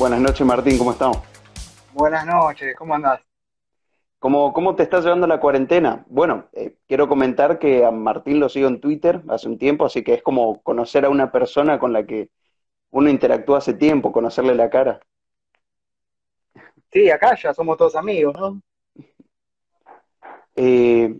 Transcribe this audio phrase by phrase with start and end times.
[0.00, 1.18] Buenas noches, Martín, ¿cómo estamos?
[1.92, 3.20] Buenas noches, ¿cómo andás?
[4.18, 6.06] ¿Cómo, cómo te estás llevando la cuarentena?
[6.08, 10.02] Bueno, eh, quiero comentar que a Martín lo sigo en Twitter hace un tiempo, así
[10.02, 12.30] que es como conocer a una persona con la que
[12.88, 15.00] uno interactúa hace tiempo, conocerle la cara.
[16.90, 18.62] Sí, acá ya somos todos amigos, ¿no?
[20.56, 21.14] Eh,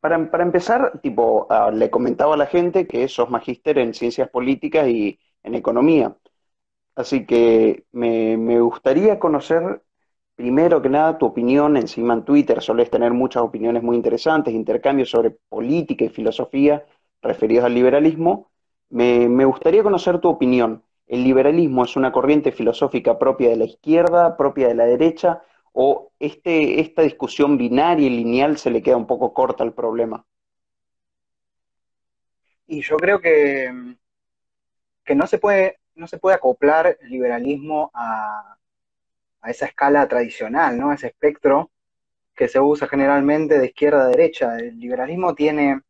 [0.00, 4.28] para, para empezar, tipo, ah, le comentaba a la gente que sos magíster en ciencias
[4.28, 6.16] políticas y en economía.
[6.96, 9.82] Así que me, gustaría conocer,
[10.34, 11.76] primero que nada, tu opinión.
[11.76, 16.84] Encima en Twitter solés tener muchas opiniones muy interesantes, intercambios sobre política y filosofía
[17.22, 18.50] referidos al liberalismo.
[18.88, 20.82] Me, me gustaría conocer tu opinión.
[21.06, 25.42] ¿El liberalismo es una corriente filosófica propia de la izquierda, propia de la derecha,
[25.72, 30.24] o este, esta discusión binaria y lineal se le queda un poco corta al problema?
[32.66, 33.70] Y yo creo que,
[35.04, 38.56] que no se puede, no se puede acoplar el liberalismo a,
[39.40, 40.90] a esa escala tradicional, ¿no?
[40.90, 41.70] A ese espectro
[42.34, 44.56] que se usa generalmente de izquierda a derecha.
[44.58, 45.80] El liberalismo tiene,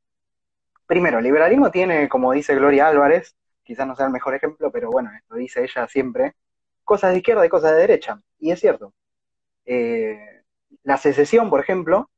[0.87, 4.91] primero, el liberalismo tiene, como dice Gloria Álvarez, quizás no sea el mejor ejemplo, pero
[4.91, 6.35] bueno, esto dice ella siempre,
[6.85, 8.21] cosas de izquierda y cosas de derecha.
[8.39, 8.95] Y es cierto.
[9.65, 10.45] Eh,
[10.85, 12.09] la secesión, por ejemplo,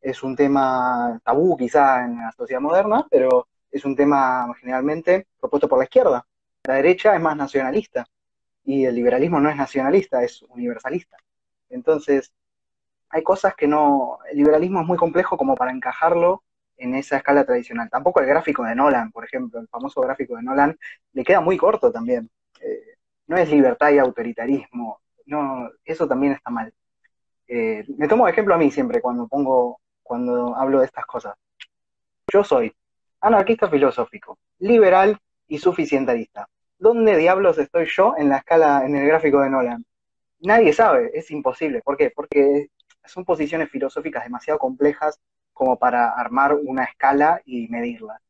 [0.00, 5.68] es un tema tabú quizá en la sociedad moderna, pero es un tema generalmente propuesto
[5.68, 6.26] por la izquierda.
[6.64, 8.06] La derecha es más nacionalista
[8.64, 11.16] y el liberalismo no es nacionalista, es universalista.
[11.70, 12.32] Entonces,
[13.08, 16.44] hay cosas que no, el liberalismo es muy complejo como para encajarlo
[16.76, 17.88] en esa escala tradicional.
[17.90, 20.78] Tampoco el gráfico de Nolan, por ejemplo, el famoso gráfico de Nolan,
[21.12, 22.30] le queda muy corto también.
[22.60, 26.72] Eh, no es libertad y autoritarismo, no, eso también está mal.
[27.48, 31.34] Eh, me tomo de ejemplo a mí siempre cuando pongo, cuando hablo de estas cosas.
[32.32, 32.74] Yo soy
[33.20, 35.18] anarquista filosófico, liberal
[35.50, 36.48] y suficientarista.
[36.78, 39.84] ¿Dónde diablos estoy yo en la escala, en el gráfico de Nolan?
[40.40, 41.82] Nadie sabe, es imposible.
[41.82, 42.10] ¿Por qué?
[42.14, 42.68] Porque
[43.04, 45.20] son posiciones filosóficas demasiado complejas
[45.52, 48.20] como para armar una escala y medirla.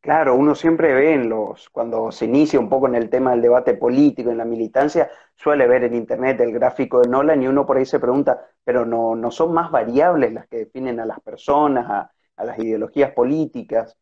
[0.00, 3.42] Claro, uno siempre ve en los, cuando se inicia un poco en el tema del
[3.42, 7.64] debate político, en la militancia, suele ver en internet el gráfico de Nolan y uno
[7.64, 11.20] por ahí se pregunta, pero no, no son más variables las que definen a las
[11.20, 13.96] personas, a, a las ideologías políticas.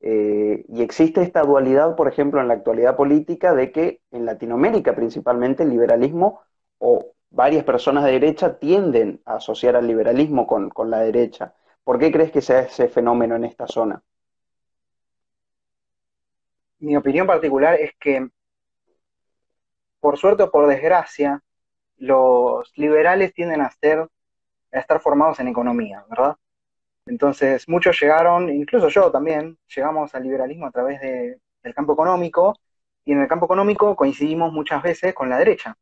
[0.00, 4.94] Eh, y existe esta dualidad, por ejemplo, en la actualidad política, de que en Latinoamérica
[4.94, 6.40] principalmente el liberalismo
[6.78, 11.54] o varias personas de derecha tienden a asociar al liberalismo con, con la derecha.
[11.84, 14.02] ¿Por qué crees que sea ese fenómeno en esta zona?
[16.78, 18.26] Mi opinión particular es que,
[20.00, 21.42] por suerte o por desgracia,
[21.98, 24.08] los liberales tienden a, ser,
[24.72, 26.36] a estar formados en economía, ¿verdad?
[27.10, 32.56] Entonces, muchos llegaron, incluso yo también, llegamos al liberalismo a través de, del campo económico,
[33.04, 35.76] y en el campo económico coincidimos muchas veces con la derecha.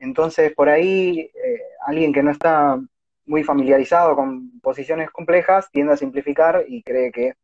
[0.00, 2.80] Entonces, por ahí, eh, alguien que no está
[3.26, 7.34] muy familiarizado con posiciones complejas tiende a simplificar y cree que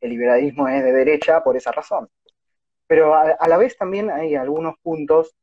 [0.00, 2.08] el liberalismo es de derecha por esa razón.
[2.86, 5.34] Pero a la vez también hay algunos puntos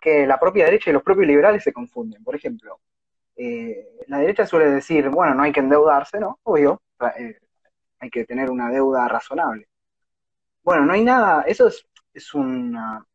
[0.00, 2.24] que la propia derecha y los propios liberales se confunden.
[2.24, 2.80] Por ejemplo,
[3.38, 6.40] eh, la derecha suele decir, bueno, no hay que endeudarse, ¿no?
[6.42, 6.82] Obvio,
[7.16, 7.38] eh,
[8.00, 9.68] hay que tener una deuda razonable.
[10.64, 13.06] Bueno, no hay nada, eso es, es una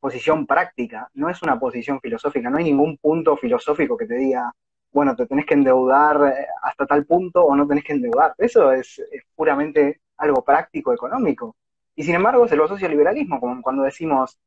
[0.00, 4.52] posición práctica, no es una posición filosófica, no hay ningún punto filosófico que te diga,
[4.92, 8.34] bueno, te tenés que endeudar eh, hasta tal punto o no tenés que endeudar.
[8.38, 9.02] Eso es,
[9.34, 11.56] puramente algo práctico, económico.
[11.96, 14.38] Y sin embargo se lo asocia al liberalismo, como cuando decimos,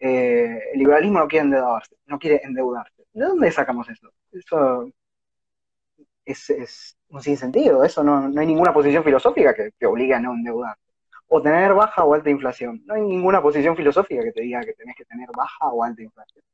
[0.00, 2.97] el liberalismo no quiere endeudarse, no quiere endeudarse.
[3.18, 4.12] ¿De dónde sacamos eso?
[4.30, 4.88] Eso
[6.24, 10.20] es, es un sinsentido, eso no, no hay ninguna posición filosófica que te obligue a
[10.20, 10.80] no endeudarte.
[11.26, 12.80] O tener baja o alta inflación.
[12.86, 16.00] No hay ninguna posición filosófica que te diga que tenés que tener baja o alta
[16.00, 16.44] inflación.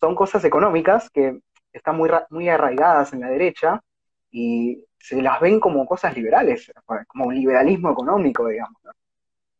[0.00, 1.38] Son cosas económicas que
[1.70, 3.82] están muy, muy arraigadas en la derecha
[4.30, 6.72] y se las ven como cosas liberales,
[7.06, 8.82] como un liberalismo económico, digamos.
[8.84, 8.92] ¿no?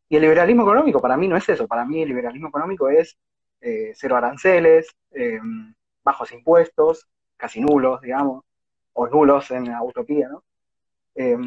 [0.09, 3.15] Y el liberalismo económico para mí no es eso, para mí el liberalismo económico es
[3.61, 5.39] eh, cero aranceles, eh,
[6.07, 7.05] bajos impuestos,
[7.35, 8.45] casi nulos, digamos,
[8.93, 10.43] o nulos en la utopía, ¿no?
[11.15, 11.37] Eh,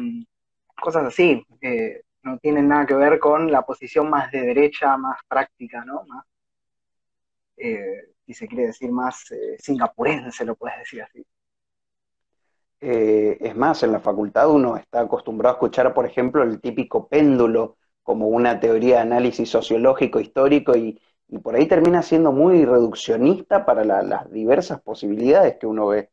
[0.79, 5.17] cosas así, eh, no tienen nada que ver con la posición más de derecha, más
[5.27, 6.03] práctica, ¿no?
[6.05, 6.25] Más,
[7.57, 11.25] eh, si se quiere decir más eh, singapurense, lo puedes decir así.
[12.79, 17.77] es más, en la facultad uno está acostumbrado a escuchar, por ejemplo, el típico péndulo
[18.03, 20.99] como una teoría de análisis sociológico, histórico, y,
[21.31, 26.11] y por ahí termina siendo muy reduccionista para la, las diversas posibilidades que uno ve.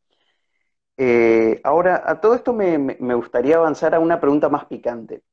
[0.97, 5.23] Eh, ahora, a todo esto me, me, gustaría avanzar a una pregunta más picante,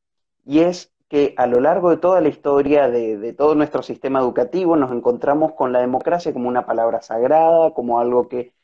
[0.44, 4.76] y es, que a lo largo de toda la historia de, todo nuestro sistema educativo
[4.76, 8.54] nos encontramos con la democracia como una palabra sagrada, como algo que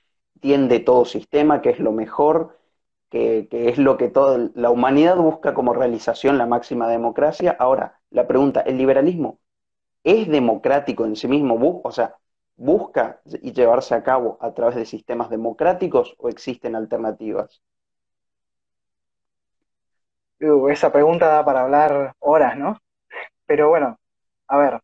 [0.40, 2.58] tiende todo sistema, que es lo mejor,
[3.10, 7.56] que, es lo que toda la humanidad busca como realización, la máxima democracia.
[7.58, 9.38] Ahora, la pregunta, ¿el liberalismo
[10.04, 11.80] es democrático en sí mismo?
[11.84, 12.16] O sea,
[12.56, 17.62] ¿busca y llevarse a cabo a través de sistemas democráticos o existen alternativas?
[20.70, 22.78] esa pregunta da para hablar horas, ¿no?
[23.46, 23.98] Pero bueno,
[24.48, 24.80] a ver,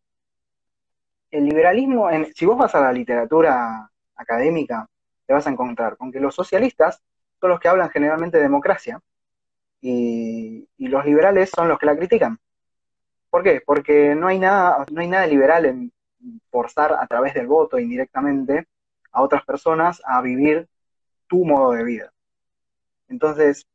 [1.30, 4.86] el liberalismo, en, si vos vas a la literatura académica,
[5.26, 7.02] te vas a encontrar con que los socialistas
[7.40, 9.00] son los que hablan generalmente de democracia
[9.80, 12.38] y, los liberales son los que la critican.
[13.30, 13.62] ¿Por qué?
[13.64, 15.92] Porque no hay nada, no hay nada liberal en
[16.50, 18.66] forzar a través del voto indirectamente
[19.12, 20.68] a otras personas a vivir
[21.26, 22.12] tu modo de vida.
[23.08, 23.66] Entonces,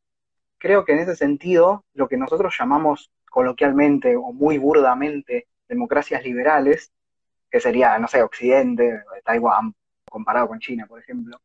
[0.58, 6.92] creo que en ese sentido, lo que nosotros llamamos coloquialmente o muy burdamente democracias liberales,
[7.50, 9.74] que sería, no sé, Occidente, Taiwán,
[10.10, 11.40] comparado con China, por ejemplo,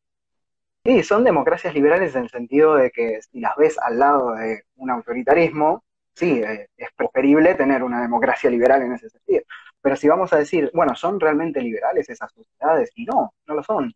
[0.84, 4.64] sí, son democracias liberales en el sentido de que si las ves al lado de
[4.76, 5.82] un autoritarismo,
[6.18, 9.44] sí, eh, es preferible tener una democracia liberal en ese sentido.
[9.80, 12.90] Pero si vamos a decir, bueno, ¿son realmente liberales esas sociedades?
[12.96, 13.94] Y no, no lo son.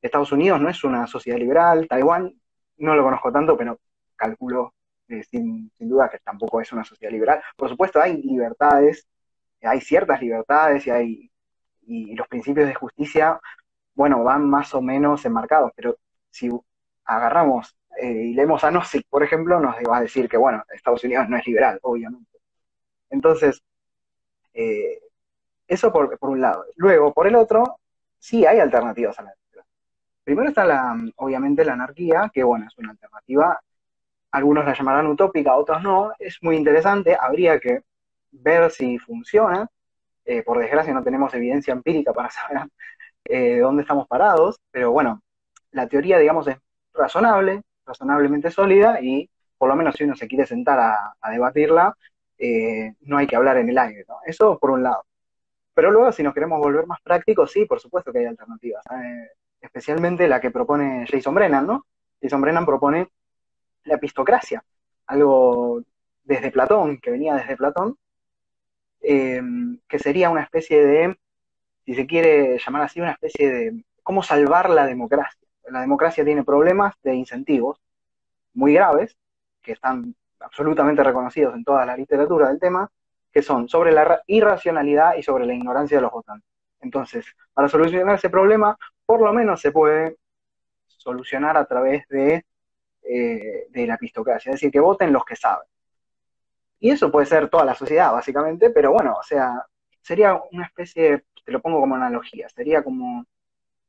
[0.00, 2.32] Estados Unidos no es una sociedad liberal, Taiwán
[2.78, 3.78] no lo conozco tanto, pero
[4.16, 4.74] calculo
[5.08, 7.42] eh, sin, duda que tampoco es una sociedad liberal.
[7.56, 9.06] Por supuesto, hay libertades,
[9.62, 11.30] hay ciertas libertades y hay
[11.86, 13.38] y los principios de justicia,
[13.94, 15.96] bueno, van más o menos enmarcados, pero
[16.30, 16.48] si
[17.04, 21.04] agarramos eh, y leemos a Nozick, por ejemplo, nos va a decir que, bueno, Estados
[21.04, 22.38] Unidos no es liberal, obviamente.
[23.10, 23.62] Entonces,
[24.52, 25.00] eh,
[25.68, 26.64] eso por, por, un lado.
[26.76, 27.78] Luego, por el otro,
[28.18, 29.34] sí hay alternativas a la
[30.24, 33.60] Primero está, la, obviamente, la anarquía, que, bueno, es una alternativa.
[34.32, 37.82] Algunos la llamarán utópica, otros no, es muy interesante, habría que
[38.32, 39.68] ver si funciona,
[40.24, 42.68] eh, por desgracia no tenemos evidencia empírica para saber
[43.26, 45.22] eh, dónde estamos parados, pero bueno,
[45.72, 46.56] la teoría, digamos, es
[46.94, 50.78] razonable, razonablemente sólida y por lo menos si uno se quiere sentar
[51.20, 51.96] a, debatirla,
[52.38, 54.16] eh, no hay que hablar en el aire, ¿no?
[54.26, 55.04] Eso por un lado.
[55.74, 58.84] Pero luego, si nos queremos volver más prácticos, sí, por supuesto que hay alternativas,
[59.60, 61.86] especialmente la que propone Jason Brennan, ¿no?
[62.22, 63.08] Jason Brennan propone
[63.84, 64.64] la epistocracia,
[65.06, 65.82] algo
[66.22, 67.98] desde Platón, que venía desde Platón,
[69.00, 71.18] em, que sería una especie de,
[71.84, 75.43] si se quiere llamar así, una especie de cómo salvar la democracia.
[75.68, 77.80] La democracia tiene problemas de incentivos
[78.54, 79.16] muy graves,
[79.62, 82.90] que están absolutamente reconocidos en toda la literatura del tema,
[83.32, 86.48] que son sobre la irracionalidad y sobre la ignorancia de los votantes.
[86.80, 88.76] Entonces, para solucionar ese problema,
[89.06, 90.18] por lo menos se puede
[90.86, 92.44] solucionar a través de
[93.06, 95.68] eh, de la pistocracia, es decir, que voten los que saben.
[96.80, 99.62] Y eso puede ser toda la sociedad, básicamente, pero bueno, o sea,
[100.00, 103.26] sería una especie, te lo pongo como analogía, sería como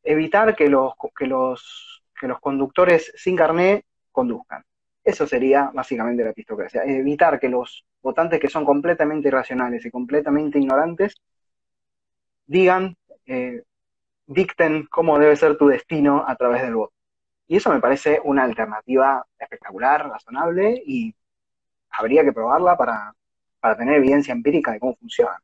[0.05, 4.63] evitar que los, que los, que los conductores sin carné conduzcan.
[5.03, 10.57] Eso sería básicamente la pistocracia, evitar que los votantes que son completamente irracionales y completamente
[10.59, 11.15] ignorantes
[12.47, 13.63] digan, eh,
[14.25, 16.93] dicten cómo debe ser tu destino a través del voto.
[17.47, 21.13] Y eso me parece una alternativa espectacular, razonable, y
[21.91, 23.13] habría que probarla para,
[23.77, 25.41] tener evidencia empírica de cómo funciona.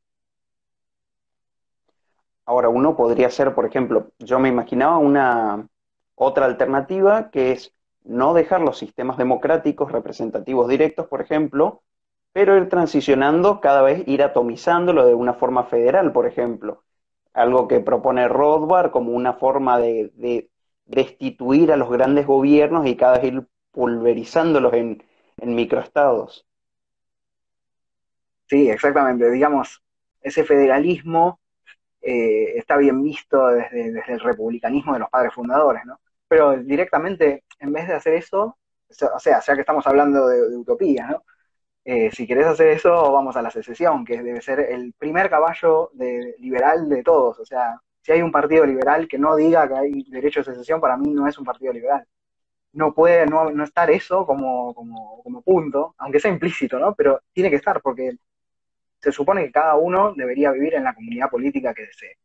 [2.45, 5.67] Ahora, uno podría ser, por ejemplo, yo me imaginaba una
[6.15, 11.83] otra alternativa que es no dejar los sistemas democráticos representativos directos, por ejemplo,
[12.33, 16.83] pero ir transicionando cada vez, ir atomizándolo de una forma federal, por ejemplo.
[17.33, 20.49] Algo que propone Rothbard como una forma de,
[20.85, 25.03] destituir a los grandes gobiernos y cada vez ir pulverizándolos en,
[25.37, 26.45] microestados.
[28.47, 29.31] Sí, exactamente.
[29.31, 29.81] Digamos,
[30.21, 31.39] ese federalismo
[32.01, 35.99] eh, está bien visto desde, el republicanismo de los padres fundadores, ¿no?
[36.27, 38.57] Pero directamente, en vez de hacer eso,
[39.15, 41.23] o sea, ya que estamos hablando de, utopía, ¿no?
[41.83, 45.89] Eh, si querés hacer eso, vamos a la secesión, que debe ser el primer caballo
[45.93, 47.39] de, liberal de todos.
[47.39, 50.81] O sea, si hay un partido liberal que no diga que hay derecho de secesión,
[50.81, 52.05] para mí no es un partido liberal.
[52.73, 56.95] No puede no, estar eso como, como, punto, aunque sea implícito, ¿no?
[56.95, 58.13] Pero tiene que estar porque
[59.01, 62.17] se supone que cada uno debería vivir en la comunidad política que desee.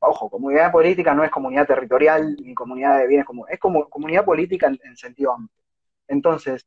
[0.00, 4.24] Ojo, comunidad política no es comunidad territorial ni comunidad de bienes comunes, es como comunidad
[4.24, 5.64] política en, sentido amplio.
[6.08, 6.66] Entonces,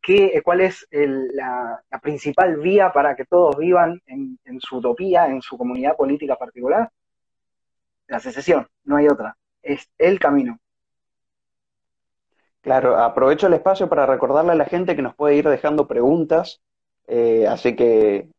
[0.00, 5.56] ¿qué, ¿cuál es la, principal vía para que todos vivan en, su utopía, en su
[5.56, 6.90] comunidad política particular?
[8.08, 10.58] la secesión, no hay otra, es el camino.
[12.62, 16.62] Claro, aprovecho el espacio para recordarle a la gente que nos puede ir dejando preguntas
[17.08, 18.30] Eh, así que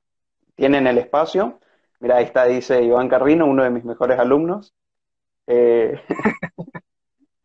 [0.56, 1.60] tienen el espacio.
[2.00, 4.74] Mira, ahí está, dice Iván Carrino, uno de mis mejores alumnos.
[5.48, 6.00] Eh,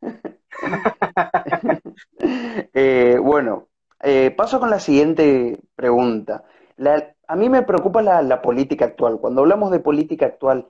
[2.75, 3.69] eh, bueno,
[4.37, 6.45] paso con la siguiente pregunta.
[7.27, 9.19] a mí me preocupa la, política actual.
[9.21, 10.69] Cuando hablamos de política actual,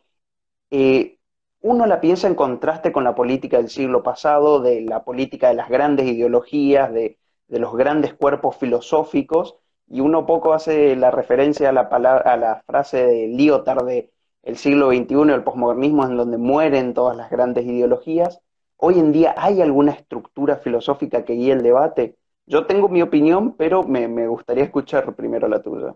[1.61, 5.55] uno la piensa en contraste con la política del siglo pasado, de la política de
[5.55, 7.19] las grandes ideologías, de,
[7.49, 9.57] de los grandes cuerpos filosóficos,
[9.87, 14.11] y uno poco hace la referencia a la, palabra, a la frase de Lyotard de
[14.43, 18.41] el siglo XXI, el posmodernismo, en donde mueren todas las grandes ideologías.
[18.77, 22.17] Hoy en día hay alguna estructura filosófica que guíe el debate.
[22.47, 25.95] Yo tengo mi opinión, pero me, gustaría escuchar primero la tuya.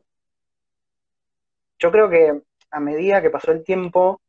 [1.78, 2.40] Yo creo que
[2.71, 4.21] a medida que pasó el tiempo,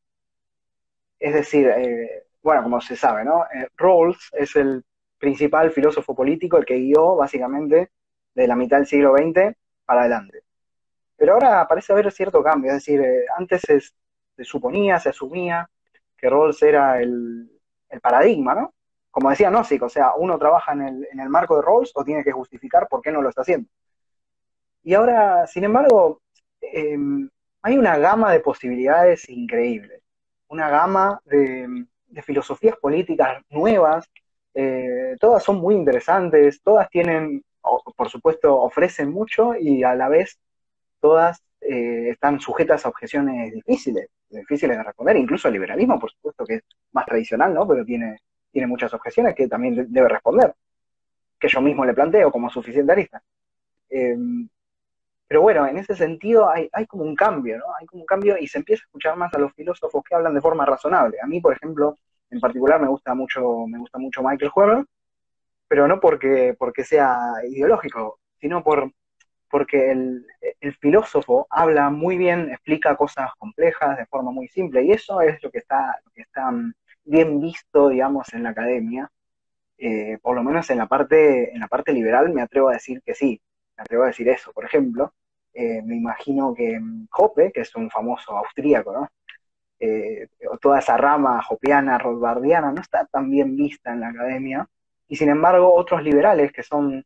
[1.17, 3.43] es decir, eh, bueno, como se sabe, ¿no?
[3.53, 4.83] Eh, Rawls es el
[5.17, 7.89] principal filósofo político, el que guió básicamente
[8.39, 9.53] de la mitad del siglo XX
[9.85, 10.43] para adelante.
[11.17, 15.69] Pero ahora parece haber cierto cambio, es decir, eh, antes se, suponía, se asumía
[16.17, 17.49] que Rawls era el,
[18.01, 18.73] paradigma, ¿no?
[19.11, 22.31] Como decía Nozick, o sea, uno trabaja en el, marco de Rawls o tiene que
[22.31, 23.67] justificar por qué no lo está haciendo.
[24.83, 26.21] Y ahora, sin embargo,
[26.61, 27.29] em,
[27.61, 30.01] hay una gama de posibilidades increíbles,
[30.47, 34.09] una gama de, de filosofías políticas nuevas,
[34.53, 40.39] eh, todas son muy interesantes, todas tienen por supuesto, ofrecen mucho y a la vez
[40.99, 46.45] todas eh, están sujetas a objeciones difíciles, difíciles de responder, incluso el liberalismo, por supuesto,
[46.45, 47.67] que es más tradicional, ¿no?
[47.67, 48.17] Pero tiene,
[48.51, 50.53] tiene muchas objeciones que también debe responder,
[51.39, 53.21] que yo mismo le planteo como suficientarista.
[53.89, 54.47] Em,
[55.27, 57.65] pero bueno, en ese sentido hay, hay, como un cambio, ¿no?
[57.79, 60.33] Hay como un cambio y se empieza a escuchar más a los filósofos que hablan
[60.33, 61.17] de forma razonable.
[61.21, 61.97] A mí, por ejemplo,
[62.31, 64.85] en particular me gusta mucho, me gusta mucho Michael Weber,
[65.69, 68.91] pero no porque, porque sea ideológico, sino por,
[69.49, 70.25] porque el,
[70.81, 75.51] filósofo habla muy bien, explica cosas complejas de forma muy simple, y eso es lo
[75.51, 76.73] que está, lo que está mm,
[77.05, 79.09] bien visto, digamos, en la academia.
[79.77, 83.01] Eh, por lo menos en la parte, en la parte liberal me atrevo a decir
[83.03, 83.41] que sí,
[83.77, 84.51] me atrevo a decir eso.
[84.53, 85.13] Por ejemplo,
[85.53, 89.09] eh, me imagino que mm, Hoppe, que es un famoso austríaco, ¿no?
[89.79, 90.27] Eh,
[90.61, 94.67] toda esa rama hopiana, rothbardiana, no está tan bien vista en la academia,
[95.09, 97.03] y sin embargo, otros liberales que son,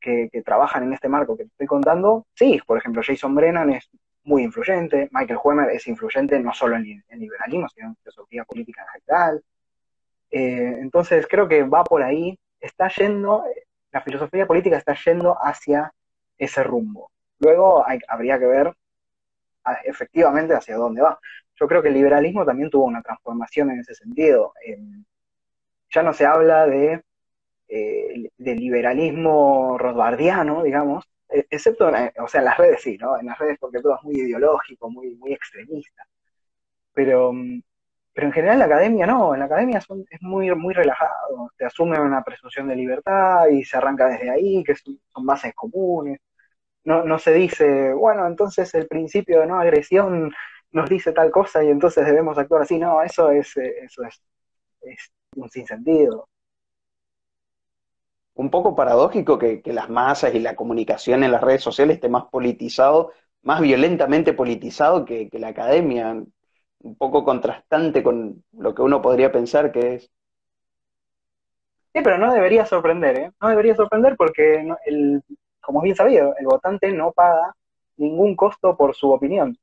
[0.00, 3.88] que, trabajan en este marco que te estoy contando, sí, por ejemplo, Jason Brennan es
[4.24, 8.82] muy influyente, Michael Huemer es influyente no solo en, el liberalismo, sino en filosofía política
[8.82, 9.44] en general.
[10.32, 13.44] Eh, entonces creo que va por ahí, está yendo,
[13.92, 15.92] la filosofía política está yendo hacia
[16.36, 17.12] ese rumbo.
[17.38, 18.74] Luego habría que ver
[19.84, 21.18] efectivamente hacia dónde va.
[21.54, 24.52] Yo creo que el liberalismo también tuvo una transformación en ese sentido.
[25.90, 27.05] ya no se habla de
[27.68, 33.18] eh, del liberalismo rothbardiano, digamos, e, excepto, o sea, en las redes sí, ¿no?
[33.18, 36.04] En las redes porque todo es muy ideológico, muy, muy extremista.
[36.94, 37.60] Pero, mm,
[38.12, 41.66] pero en general en la academia no, en la academia es muy, muy relajado, te
[41.66, 46.20] asumen una presunción de libertad y se arranca desde ahí, que son, bases comunes.
[46.84, 50.32] No, no se dice, bueno, entonces el principio de no agresión
[50.72, 52.78] nos dice tal cosa y entonces debemos actuar así.
[52.78, 54.22] No, eso es, eh, eso es,
[54.82, 56.28] es un sinsentido
[58.36, 62.26] un poco paradójico que, las masas y la comunicación en las redes sociales esté más
[62.26, 63.12] politizado,
[63.42, 66.22] más violentamente politizado que, la academia,
[66.80, 70.10] un poco contrastante con lo que uno podría pensar que es.
[71.94, 73.32] Sí, pero no debería sorprender, ¿eh?
[73.40, 75.22] No debería sorprender porque, el,
[75.60, 77.54] como bien sabido, el votante no paga
[77.96, 79.56] ningún costo por su opinión.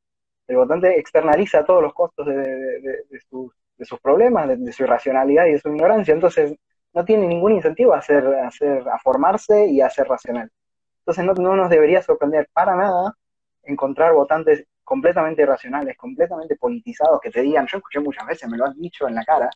[0.48, 5.70] El votante externaliza todos los costos de, sus, problemas, de, su irracionalidad y de su
[5.70, 6.14] ignorancia.
[6.16, 6.56] Entonces,
[6.94, 10.52] no tiene ningún incentivo a, hacer, a, formarse y a ser racional.
[11.00, 13.16] Entonces no, no nos debería sorprender para nada
[13.64, 18.66] encontrar votantes completamente irracionales, completamente politizados, que te digan, yo escuché muchas veces, me lo
[18.66, 19.50] han dicho en la cara,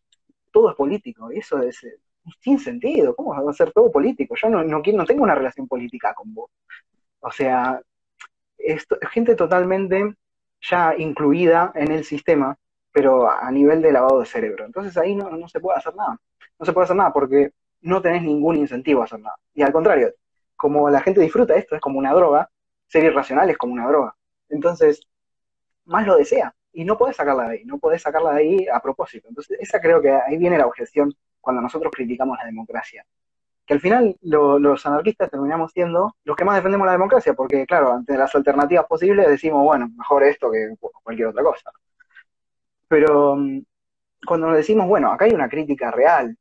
[0.51, 1.86] todo es político, y eso es
[2.41, 4.36] sin sentido, ¿cómo va a ser todo político?
[4.36, 6.50] Yo no, no, no tengo una relación política con vos.
[7.20, 7.82] O sea,
[9.12, 10.15] gente totalmente
[10.62, 12.58] ya incluida en el sistema,
[12.91, 14.65] pero a nivel de lavado de cerebro.
[14.65, 16.17] Entonces ahí no, no se puede hacer nada
[16.60, 19.36] no se puede hacer nada porque no tenés ningún incentivo a hacer nada.
[19.54, 20.14] Y al contrario,
[20.56, 22.50] como la gente disfruta esto, es como una droga,
[22.88, 24.16] ser irracional es como una droga.
[24.50, 25.02] Entonces,
[25.86, 26.54] más lo desea.
[26.74, 29.28] Y no podés sacarla de ahí, no podés sacarla de ahí a propósito.
[29.28, 33.06] Entonces, esa creo que ahí viene la objeción cuando nosotros criticamos la democracia.
[33.66, 37.94] Que al final los anarquistas terminamos siendo los que más defendemos la democracia, porque claro,
[37.94, 41.72] ante las alternativas posibles decimos, bueno, mejor esto que cualquier otra cosa.
[42.88, 43.62] Pero mm,
[44.26, 46.38] cuando decimos, bueno, acá hay una crítica real,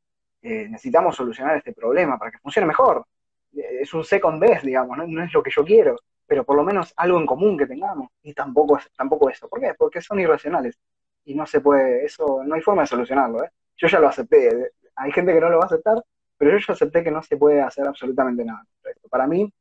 [0.47, 3.05] eh, necesitamos solucionar este problema para que funcione mejor.
[3.53, 5.23] Eh, es un second best, digamos, ¿no?
[5.23, 5.97] es lo que yo quiero.
[6.25, 9.47] pero por lo menos algo en común que tengamos, y tampoco, tampoco eso.
[9.49, 9.73] ¿Por qué?
[9.77, 10.77] Porque son irracionales,
[11.25, 13.49] y no se puede, eso, no hay forma de solucionarlo, ¿eh?
[13.77, 16.03] Yo ya lo acepté, hay gente que no lo va a aceptar,
[16.37, 18.65] pero yo ya acepté que no se puede hacer absolutamente nada.
[19.09, 19.51] Para mí,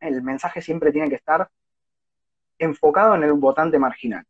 [0.00, 1.48] el mensaje siempre tiene que estar
[2.58, 4.24] enfocado en el votante marginal.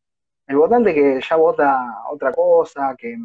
[0.46, 3.16] El votante que ya vota otra cosa, que,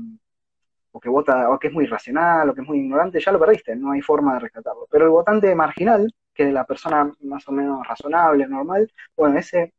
[1.00, 3.76] que vota, o que es muy irracional, o que es muy ignorante, ya lo perdiste,
[3.76, 4.88] no hay forma de rescatarlo.
[4.90, 9.74] Pero el votante marginal, que es la persona más o menos razonable, normal, bueno, ese,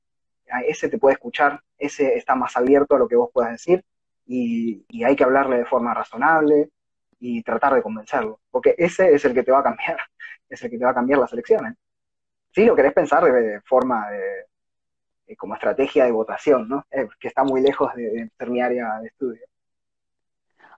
[0.67, 3.85] ese te puede escuchar, ese está más abierto a lo que vos puedas decir,
[4.27, 6.71] y, hay que hablarle de forma razonable
[7.19, 9.99] y tratar de convencerlo, porque ese es el que te va a cambiar,
[10.49, 11.75] es el que te va a cambiar las elecciones.
[12.53, 16.85] Si lo querés pensar de forma de, como estrategia de votación, ¿no?
[16.91, 19.43] Eh, que está muy lejos de, ser mi área de estudio.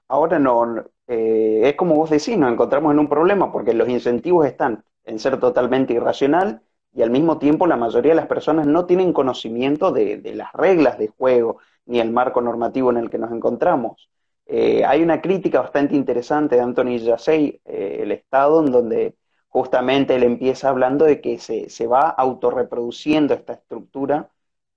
[0.09, 4.47] Ahora no, eh, es como vos decís, nos encontramos en un problema porque los incentivos
[4.47, 8.87] están en ser totalmente irracional y al mismo tiempo la mayoría de las personas no
[8.87, 13.33] tienen conocimiento de, las reglas de juego ni el marco normativo en el que nos
[13.33, 14.11] encontramos.
[14.49, 19.17] hay una crítica bastante interesante de Anthony Jassey, el Estado, en donde
[19.49, 24.31] justamente él empieza hablando de que se, se va autorreproduciendo esta estructura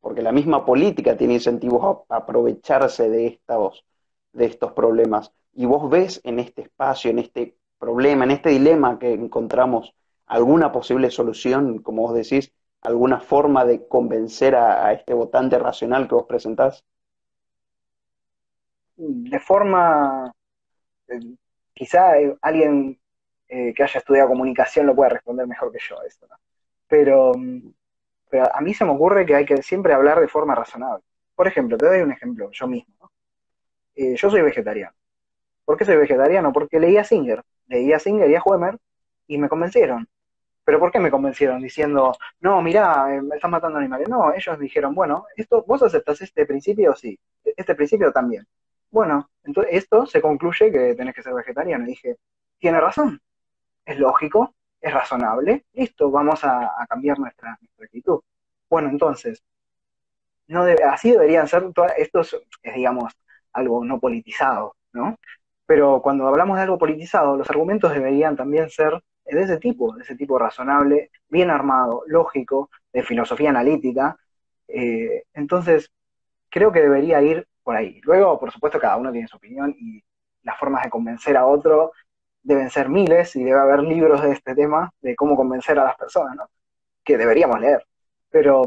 [0.05, 3.84] porque la misma política tiene incentivos a aprovecharse de estos,
[4.36, 5.34] de estos problemas.
[5.54, 9.94] Y vos ves en este espacio, en este problema, en este dilema que encontramos
[10.27, 12.51] alguna posible solución, como vos decís,
[12.82, 16.84] alguna forma de convencer a, este votante racional que vos presentás?
[18.98, 20.32] De forma,
[21.08, 21.20] eh,
[21.74, 23.00] quizá eh, alguien
[23.48, 26.27] eh, que haya estudiado comunicación lo pueda responder mejor que yo eso,
[26.88, 27.74] Pero mm,
[28.30, 31.04] pero a mí se me ocurre que hay que siempre hablar de forma razonable.
[31.36, 33.12] Por ejemplo, te doy un ejemplo, yo mismo.
[33.95, 34.95] Eh, yo soy vegetariano.
[35.65, 36.53] ¿Por qué soy vegetariano?
[36.53, 38.77] Porque leía Singer, leía Singer y a Huemer
[39.27, 40.07] y me convencieron.
[40.63, 41.62] ¿Pero por qué me convencieron?
[41.62, 44.10] Diciendo, no, mirá, eh, me están matando animales.
[44.10, 46.95] No, ellos dijeron, bueno, esto, ¿vos aceptás este principio?
[46.95, 47.19] Sí.
[47.43, 48.47] Este principio también.
[48.91, 51.86] Bueno, entonces esto se concluye que tenés que ser vegetariano.
[51.86, 52.17] Y dije,
[52.60, 53.21] tiene razón.
[53.86, 58.21] Es lógico, es razonable, listo, vamos a, cambiar nuestra, actitud.
[58.69, 59.43] Bueno, entonces,
[60.88, 61.65] así deberían ser,
[61.97, 63.13] estos es, digamos,
[63.56, 65.18] algo no politizado, ¿no?
[65.65, 70.04] Pero cuando hablamos de algo politizado, los argumentos deberían también ser de ese tipo, de
[70.04, 74.18] ese tipo razonable, bien armado, lógico, de filosofía analítica.
[74.68, 75.91] Eh, entonces,
[76.50, 78.00] creo que debería ir por ahí.
[78.04, 80.04] Luego, por supuesto, cada uno tiene su opinión y
[80.44, 81.91] las formas de convencer a otro
[82.44, 85.98] deben ser miles y debe haber libros de este tema de cómo convencer a las
[85.98, 86.50] personas, ¿no?
[87.04, 87.84] Que deberíamos leer.
[88.30, 88.63] Pero,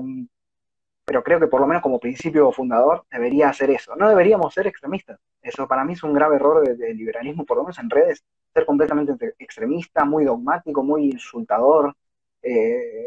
[1.09, 3.97] pero creo que por lo menos como principio fundador debería ser eso.
[3.97, 5.19] No deberíamos ser extremistas.
[5.41, 8.23] Eso para mí es un grave error del liberalismo, por lo menos en redes.
[8.53, 11.97] Ser completamente extremista, muy dogmático, muy insultador.
[12.43, 13.07] Eh,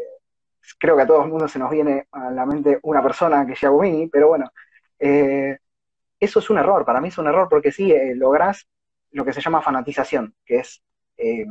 [0.80, 3.52] creo que a todo el mundo se nos viene a la mente una persona que
[3.52, 4.50] es Giacomini, pero bueno,
[4.98, 5.58] eh,
[6.18, 6.84] eso es un error.
[6.84, 8.66] Para mí es un error porque sí, eh, lográs
[9.12, 10.82] lo que se llama fanatización, que es
[11.18, 11.46] eh,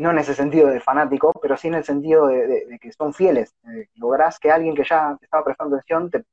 [0.00, 3.54] no en ese sentido de fanático, pero sí en el sentido de, que son fieles.
[3.68, 6.24] Eh, lográs que alguien que ya te estaba prestando atención te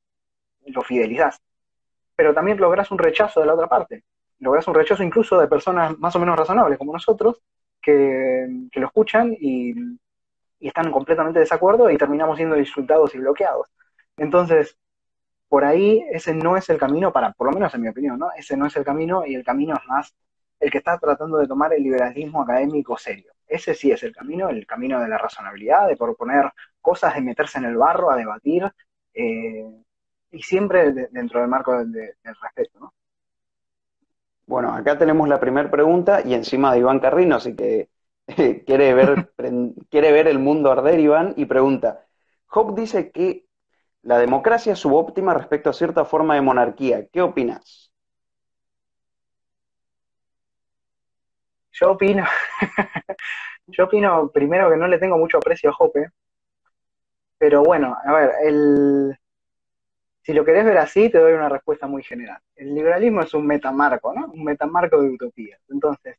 [0.67, 1.41] lo fidelizás.
[2.15, 4.05] Pero también lográs un rechazo de la otra parte.
[4.39, 7.41] Lográs un rechazo incluso de personas más o menos razonables como nosotros,
[7.81, 9.73] que, lo escuchan y,
[10.59, 13.67] están completamente de desacuerdo y terminamos siendo insultados y bloqueados.
[14.15, 14.77] Entonces,
[15.49, 18.29] por ahí ese no es el camino para, por lo menos en mi opinión, ¿no?
[18.35, 20.15] Ese no es el camino y el camino es más
[20.59, 23.33] el que está tratando de tomar el liberalismo académico serio.
[23.47, 27.59] Ese sí es el camino, el camino de la razonabilidad, de proponer cosas, de meterse
[27.59, 28.69] en el barro, a debatir,
[29.13, 29.65] eh,
[30.31, 32.79] y siempre dentro del marco del, respeto.
[32.79, 32.93] ¿no?
[34.45, 37.89] Bueno, acá tenemos la primera pregunta y encima de Iván Carrino, así que
[38.65, 39.31] quiere, ver,
[39.89, 42.05] quiere ver el mundo arder, Iván, y pregunta,
[42.47, 43.45] Hobbes dice que
[44.01, 47.07] la democracia es subóptima respecto a cierta forma de monarquía.
[47.07, 47.86] ¿Qué opinas?
[51.79, 52.25] Yo opino,
[53.67, 56.09] yo opino primero que no le tengo mucho aprecio a Jope,
[57.37, 59.17] pero bueno, a ver, el,
[60.23, 62.41] si lo querés ver así, te doy una respuesta muy general.
[62.55, 64.27] El liberalismo es un metamarco, ¿no?
[64.27, 65.57] Un metamarco de utopía.
[65.69, 66.17] Entonces,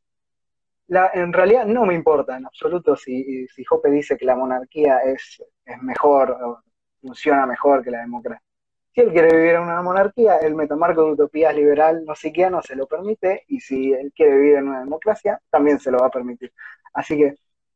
[0.87, 5.43] en realidad no me importa en absoluto si, si Jope dice que la monarquía es,
[5.65, 6.63] es mejor, o
[7.01, 8.48] funciona mejor que la democracia.
[8.93, 12.13] Si él quiere vivir en una monarquía, el metamarco de utopía liberal no
[12.49, 15.99] no se lo permite, y si él quiere vivir en una democracia, también se lo
[15.99, 16.51] va a permitir.
[16.93, 17.35] Así que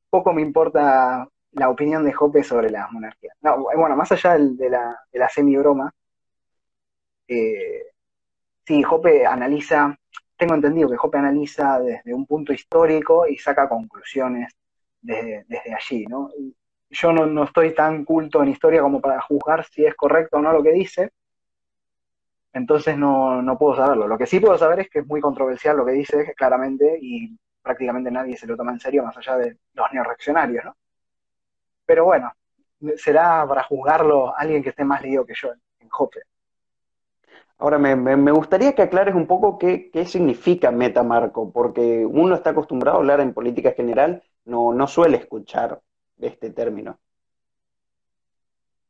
[0.09, 3.35] poco me importa la opinión de Jope sobre las monarquías.
[3.41, 5.93] bueno, más allá de la, semi-broma,
[7.27, 7.91] eh,
[8.65, 9.95] sí, Jope analiza,
[10.37, 14.53] tengo entendido que Jope analiza desde un punto histórico y saca conclusiones
[15.01, 16.29] desde, allí, ¿no?
[16.93, 20.53] Yo no, estoy tan culto en historia como para juzgar si es correcto o no
[20.53, 21.11] lo que dice,
[22.53, 24.07] entonces no, no puedo saberlo.
[24.07, 27.37] Lo que sí puedo saber es que es muy controversial lo que dice claramente y
[27.61, 30.75] prácticamente nadie se lo toma en serio más allá de los neoreaccionarios, ¿no?
[31.85, 32.31] Pero bueno,
[32.97, 36.21] será para juzgarlo alguien que esté más leído que yo en Hoppe.
[37.57, 42.99] Ahora, me, gustaría que aclares un poco qué, significa metamarco, porque uno está acostumbrado a
[42.99, 45.79] hablar en política general, no, no suele escuchar
[46.27, 46.99] este término.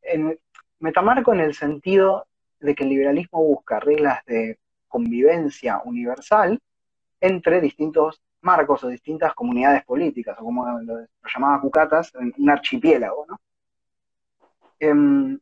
[0.01, 0.37] En,
[0.79, 2.27] metamarco en el sentido
[2.59, 6.59] de que el liberalismo busca reglas de convivencia universal
[7.19, 13.25] entre distintos marcos o distintas comunidades políticas, o como lo, llamaba Cucatas, un archipiélago.
[14.79, 15.39] Em,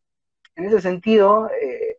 [0.55, 1.90] en, ese sentido, eh,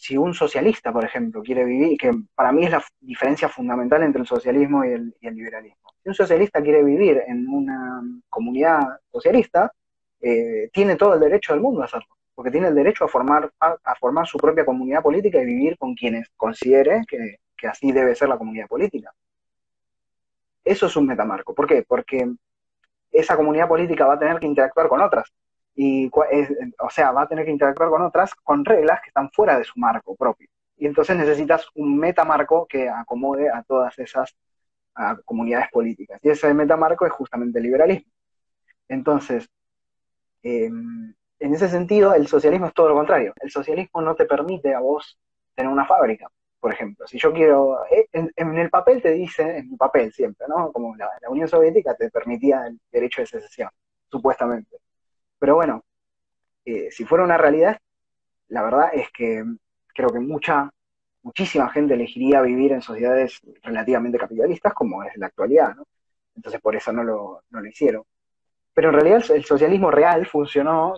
[0.00, 4.22] si un socialista, por ejemplo, quiere vivir, que para mí es la diferencia fundamental entre
[4.22, 8.80] el socialismo y el, liberalismo, si un socialista quiere vivir en una comunidad
[9.12, 9.70] socialista,
[10.22, 13.52] eh, tiene todo el derecho del mundo a hacerlo, porque tiene el derecho a formar,
[13.60, 18.14] a, formar su propia comunidad política y vivir con quienes considere que, que así debe
[18.14, 19.12] ser la comunidad política.
[20.64, 21.54] Eso es un metamarco.
[21.54, 21.84] ¿Por qué?
[21.86, 22.26] Porque
[23.12, 25.30] esa comunidad política va a tener que interactuar con otras
[25.82, 26.10] y,
[26.78, 29.64] o sea, va a tener que interactuar con otras con reglas que están fuera de
[29.64, 30.46] su marco propio.
[30.76, 34.36] Y entonces necesitas un metamarco que acomode a todas esas
[35.24, 36.20] comunidades políticas.
[36.22, 38.12] Y ese metamarco es justamente el liberalismo.
[38.88, 39.48] Entonces,
[40.42, 43.32] em, en ese sentido, el socialismo es todo lo contrario.
[43.40, 45.18] El socialismo no te permite a vos
[45.54, 46.28] tener una fábrica,
[46.60, 47.06] por ejemplo.
[47.06, 50.72] Si yo quiero, eh, en, el papel te dice, en el papel siempre, ¿no?
[50.72, 53.70] Como la Unión Soviética te permitía el derecho de secesión,
[54.10, 54.76] supuestamente.
[55.40, 55.82] Pero bueno,
[56.64, 57.78] eh, si fuera una realidad,
[58.48, 59.42] la verdad es que
[59.94, 60.70] creo que mucha,
[61.22, 65.74] muchísima gente elegiría vivir en sociedades relativamente capitalistas como es la actualidad.
[66.36, 68.04] Entonces por eso no lo, no lo hicieron.
[68.74, 70.94] Pero en realidad el socialismo real funcionó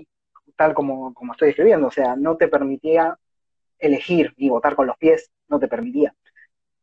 [0.56, 3.16] tal como, como estoy describiendo, o sea, no te permitía
[3.78, 6.14] elegir ni votar con los pies, no te permitía.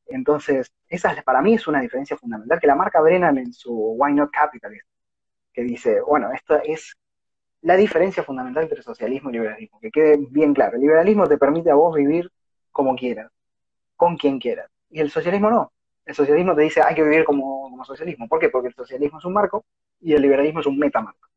[0.07, 4.13] Entonces, esa para mí es una diferencia fundamental que la marca Brennan en su Why
[4.13, 4.87] Not Capitalist,
[5.53, 6.95] que dice, bueno, esto es
[7.61, 10.75] la diferencia fundamental entre socialismo y liberalismo, que quede bien claro.
[10.75, 12.31] El liberalismo te permite a vos vivir
[12.71, 13.31] como quieras,
[13.95, 14.69] con quien quieras.
[14.89, 15.71] Y el socialismo no.
[16.05, 18.27] El socialismo te dice hay que vivir como, socialismo.
[18.27, 18.49] ¿Por qué?
[18.49, 19.65] Porque el socialismo es un marco
[20.01, 21.27] y el liberalismo es un metamarco.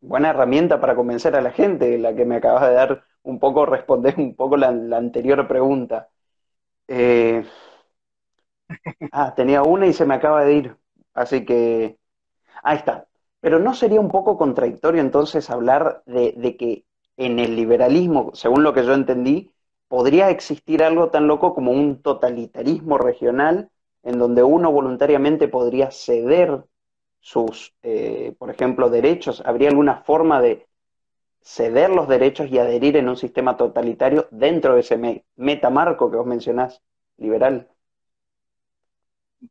[0.00, 3.66] Buena herramienta para convencer a la gente, la que me acabas de dar un poco,
[3.66, 6.08] responder un poco la, anterior pregunta.
[6.88, 7.44] Eh,
[9.12, 10.76] ah, tenía una y se me acaba de ir.
[11.14, 11.98] Así que,
[12.62, 13.06] ahí está.
[13.40, 16.84] Pero ¿no sería un poco contradictorio entonces hablar de, que
[17.16, 19.50] en el liberalismo, según lo que yo entendí,
[19.88, 23.70] podría existir algo tan loco como un totalitarismo regional
[24.02, 26.64] en donde uno voluntariamente podría ceder
[27.20, 29.42] sus, eh, por ejemplo, derechos?
[29.44, 30.66] ¿Habría alguna forma de
[31.42, 36.26] ceder los derechos y adherir en un sistema totalitario dentro de ese metamarco que vos
[36.26, 36.82] mencionás,
[37.16, 37.68] liberal?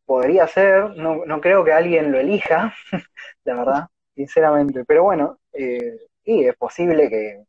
[0.05, 2.73] Podría ser, no, no creo que alguien lo elija,
[3.43, 7.43] la verdad, sinceramente, pero bueno, eh, sí, es posible que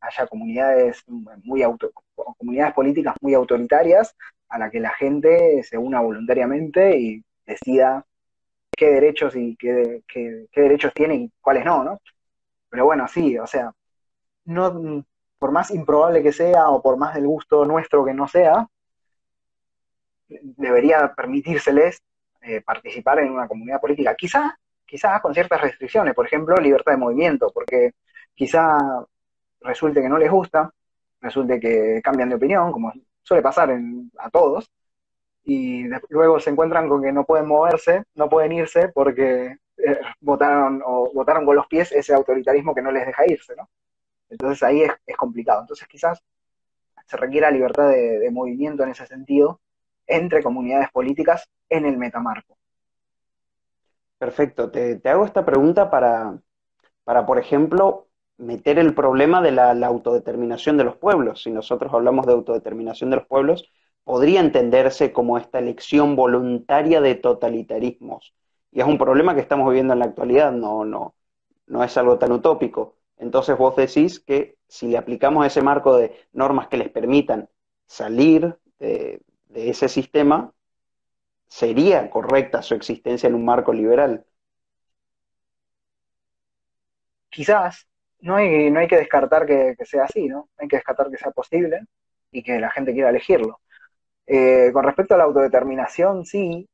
[0.00, 1.04] haya comunidades
[1.42, 1.62] muy
[2.38, 4.14] comunidades políticas muy autoritarias
[4.48, 8.04] a la que la gente se una voluntariamente y decida
[8.70, 12.00] qué derechos y qué, qué, qué derechos tiene y cuáles no, ¿no?
[12.70, 13.72] Pero bueno, sí, o sea,
[14.44, 15.04] no,
[15.38, 18.66] por más improbable que sea o por más del gusto nuestro que no sea,
[20.28, 22.02] debería permitírseles
[22.42, 24.14] eh, participar en una comunidad política.
[24.14, 27.92] Quizá, quizá con ciertas restricciones, por ejemplo, libertad de movimiento, porque
[28.34, 28.78] quizá
[29.60, 30.70] resulte que no les gusta,
[31.20, 33.76] resulte que cambian de opinión, como suele pasar
[34.18, 34.70] a todos,
[35.44, 40.82] y luego se encuentran con que no pueden moverse, no pueden irse porque eh, votaron
[40.84, 43.68] o votaron con los pies ese autoritarismo que no les deja irse, ¿no?
[44.28, 45.62] Entonces ahí es, complicado.
[45.62, 46.22] Entonces quizás
[47.06, 49.60] se requiera libertad de movimiento en ese sentido
[50.08, 52.56] entre comunidades políticas en el metamarco.
[54.18, 54.70] Perfecto.
[54.70, 56.40] Te, hago esta pregunta para,
[57.04, 61.42] para, por ejemplo, meter el problema de la, autodeterminación de los pueblos.
[61.42, 63.70] Si nosotros hablamos de autodeterminación de los pueblos,
[64.02, 68.34] podría entenderse como esta elección voluntaria de totalitarismos.
[68.72, 71.14] Y es un problema que estamos viviendo en la actualidad, no, no,
[71.66, 72.96] no es algo tan utópico.
[73.16, 77.48] Entonces vos decís que si le aplicamos ese marco de normas que les permitan
[77.86, 80.52] salir de, de ese sistema,
[81.48, 84.24] sería correcta su existencia en un marco liberal.
[87.30, 87.86] Quizás,
[88.20, 90.48] no hay, no hay que descartar que, sea así, ¿no?
[90.58, 91.86] Hay que descartar que sea posible
[92.30, 93.60] y que la gente quiera elegirlo.
[94.26, 96.68] Eh, con respecto a la autodeterminación, sí,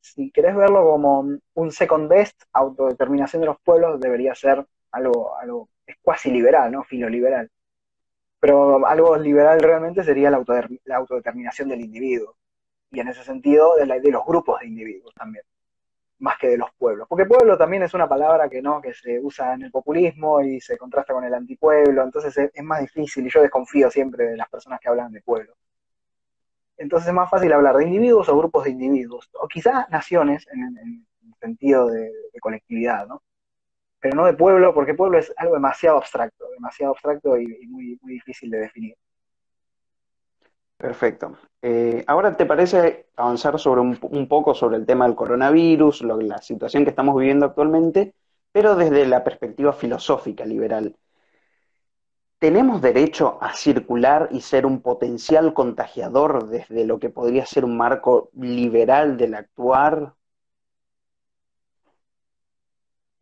[0.00, 5.68] si querés verlo como un second best, autodeterminación de los pueblos debería ser algo, algo
[5.86, 6.84] es cuasi liberal, ¿no?
[6.84, 7.50] Filo liberal.
[8.46, 10.38] Pero algo liberal realmente sería la,
[10.96, 12.36] autodeterminación del individuo.
[12.92, 15.42] Y en ese sentido, de, de los grupos de individuos también
[16.18, 17.08] más que de los pueblos.
[17.08, 20.60] Porque pueblo también es una palabra que no, que se usa en el populismo y
[20.60, 24.48] se contrasta con el antipueblo, entonces es, más difícil y yo desconfío siempre de las
[24.48, 25.54] personas que hablan de pueblo.
[26.78, 30.78] Entonces es más fácil hablar de individuos o grupos de individuos, o quizá naciones en,
[30.78, 33.22] el sentido de, colectividad, ¿no?
[34.06, 38.12] Pero no de pueblo, porque pueblo es algo demasiado abstracto, demasiado abstracto y, muy, muy
[38.12, 38.94] difícil de definir.
[40.76, 41.36] Perfecto.
[41.60, 46.84] Eh, ahora, ¿te parece avanzar sobre un, poco sobre el tema del coronavirus, la situación
[46.84, 48.14] que estamos viviendo actualmente,
[48.52, 50.94] pero desde la perspectiva filosófica liberal?
[52.38, 57.76] ¿Tenemos derecho a circular y ser un potencial contagiador desde lo que podría ser un
[57.76, 60.14] marco liberal del actuar?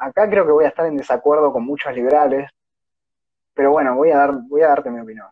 [0.05, 2.51] Acá creo que voy a estar en desacuerdo con muchos liberales,
[3.55, 5.29] pero bueno, voy a, dar, voy a darte mi opinión.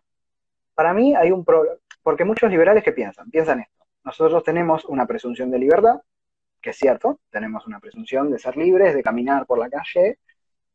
[0.73, 3.85] Para mí hay un problema porque muchos liberales que piensan, piensan esto.
[4.03, 6.01] Nosotros tenemos una presunción de libertad,
[6.59, 10.17] que es cierto, tenemos una presunción de ser libres, de caminar por la calle,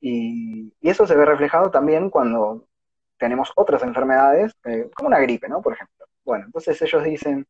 [0.00, 2.68] y, eso se ve reflejado también cuando
[3.16, 5.60] tenemos otras enfermedades, eh, como una gripe, ¿no?
[5.60, 6.06] Por ejemplo.
[6.24, 7.46] Bueno, entonces ellos dicen,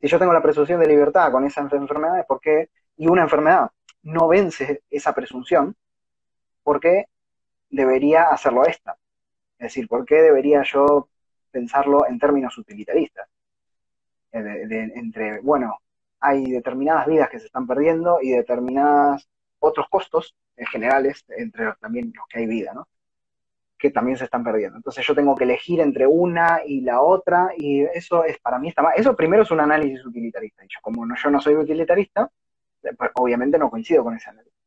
[0.00, 2.70] si yo tengo la presunción de libertad con esas enfermedades, ¿por qué?
[2.96, 3.70] Y una enfermedad
[4.02, 5.76] no vence esa presunción,
[6.62, 7.06] ¿por qué
[7.70, 8.96] debería hacerlo esta?
[9.58, 11.08] Es decir, ¿por qué debería yo
[11.50, 13.28] pensarlo en términos utilitaristas.
[14.32, 15.78] Eh, entre, bueno,
[16.20, 22.12] hay determinadas vidas que se están perdiendo y determinados otros costos en generales, entre también
[22.14, 22.86] los que hay vida, ¿no?
[23.78, 24.76] que también se están perdiendo.
[24.76, 28.68] Entonces yo tengo que elegir entre una y la otra y eso es para mí
[28.68, 28.94] está mal.
[28.96, 30.64] Eso primero es un análisis utilitarista.
[30.64, 32.28] Y como no, yo no soy utilitarista,
[33.14, 34.58] obviamente no coincido con ese análisis.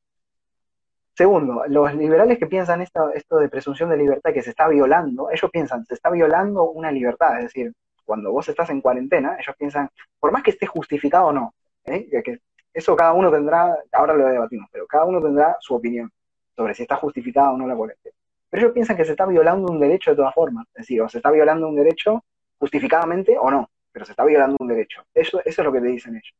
[1.13, 5.30] Segundo, los liberales que piensan esto, esto de presunción de libertad que se está violando,
[5.30, 7.74] ellos piensan, se está violando una libertad, es decir,
[8.06, 11.54] cuando vos estás en cuarentena, ellos piensan, por más que esté justificado o no,
[11.86, 12.10] ¿eh?
[12.24, 12.39] que
[12.74, 16.12] eso cada uno tendrá, ahora lo debatimos, pero cada uno tendrá su opinión
[16.56, 18.15] sobre si está justificada o no la cuarentena.
[18.50, 21.10] Pero ellos piensan que se está violando un derecho de todas formas, es decir, o
[21.10, 22.24] se está violando un derecho
[22.58, 25.04] justificadamente o no, pero se está violando un derecho.
[25.13, 26.34] Eso, eso es lo que te dicen ellos.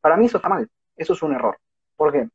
[0.00, 1.58] Para mí eso está mal, eso es un error.
[1.96, 2.28] ¿Por qué?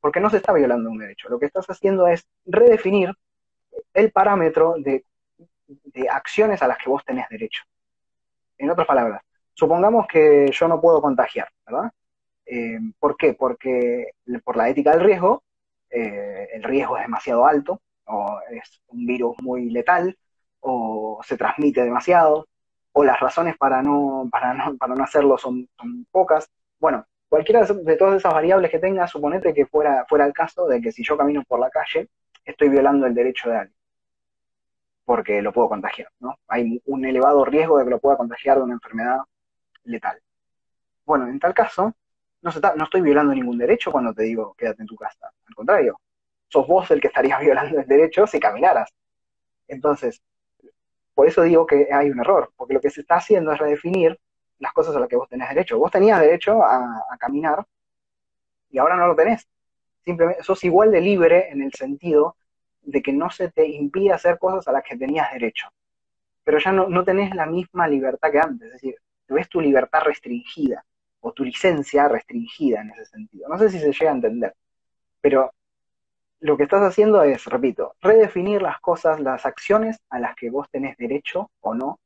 [0.00, 1.28] porque no se está violando un derecho.
[1.28, 3.12] Lo que estás haciendo es redefinir
[3.94, 5.04] el parámetro de,
[6.10, 7.62] acciones a las que vos tenés derecho.
[8.58, 9.22] En otras palabras,
[9.54, 11.92] supongamos que yo no puedo contagiar, ¿verdad?
[12.46, 13.34] Eh, ¿Por qué?
[13.34, 15.44] Porque por la ética del riesgo,
[15.90, 20.16] eh, el riesgo es demasiado alto, o es un virus muy letal,
[20.60, 22.48] o se transmite demasiado,
[22.92, 26.50] o las razones para no, para no, para no hacerlo son, son pocas.
[26.80, 30.80] Bueno, cualquiera de todas esas variables que tenga, suponete que fuera, fuera el caso de
[30.82, 32.08] que si yo camino por la calle,
[32.44, 33.78] estoy violando el derecho de alguien,
[35.04, 36.40] porque lo puedo contagiar, ¿no?
[36.48, 39.18] Hay un elevado riesgo de que lo pueda contagiar de una enfermedad
[39.84, 40.20] letal.
[41.06, 41.94] Bueno, en tal caso,
[42.42, 45.30] no, no estoy violando ningún derecho cuando te digo quédate en tu casa.
[45.46, 46.00] Al contrario,
[46.48, 48.92] sos vos el que estarías violando el derecho si caminaras.
[49.68, 50.20] Entonces,
[51.14, 54.18] por eso digo que hay un error, porque lo que se está haciendo es redefinir
[54.60, 55.78] las cosas a las que vos tenés derecho.
[55.78, 57.66] Vos tenías derecho a, caminar
[58.70, 59.48] y ahora no lo tenés.
[60.04, 62.36] Simplemente sos igual de libre en el sentido
[62.82, 65.68] de que no se te impide hacer cosas a las que tenías derecho.
[66.44, 68.68] Pero ya no, no tenés la misma libertad que antes.
[68.68, 68.96] Es decir,
[69.28, 70.84] ves tu libertad restringida
[71.20, 73.48] o tu licencia restringida en ese sentido.
[73.48, 74.54] No sé si se llega a entender.
[75.20, 75.52] Pero
[76.40, 80.68] lo que estás haciendo es, repito, redefinir las cosas, las acciones a las que vos
[80.70, 82.00] tenés derecho o no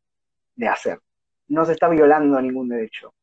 [0.57, 1.01] de hacer
[1.55, 3.15] no se está violando ningún derecho.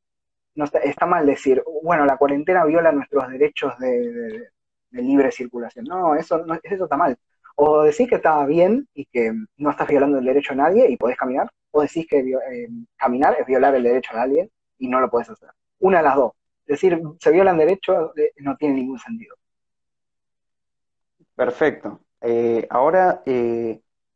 [0.55, 4.49] No está, mal decir, bueno, la cuarentena viola nuestros derechos de,
[4.91, 5.85] libre circulación.
[5.85, 7.17] No, eso, no, eso está mal.
[7.55, 10.97] O decís que está bien y que no estás violando el derecho a nadie y
[10.97, 14.99] podés caminar, o decís que eh, caminar es violar el derecho a alguien y no
[14.99, 15.49] lo podés hacer.
[15.79, 16.31] Una de las dos.
[16.65, 19.35] Decir, se violan derechos eh, no tiene ningún sentido.
[21.35, 22.01] Perfecto.
[22.21, 23.23] Eh, ahora,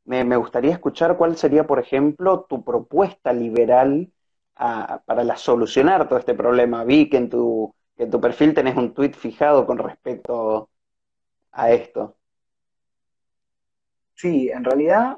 [0.06, 4.12] me, gustaría escuchar cuál sería, por ejemplo, tu propuesta liberal
[4.56, 6.84] para solucionar todo este problema.
[6.84, 10.70] Vi que en tu, en tu perfil tenés un tuit fijado con respecto
[11.52, 12.16] a esto.
[14.16, 15.18] Sí, en realidad,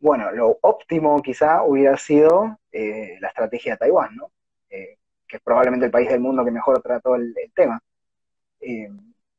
[0.00, 4.30] bueno, lo óptimo quizá hubiera sido eh, la estrategia de Taiwán, ¿no?
[4.70, 7.80] Eh, que es probablemente el país del mundo que mejor trató el, tema.
[8.60, 8.88] Eh,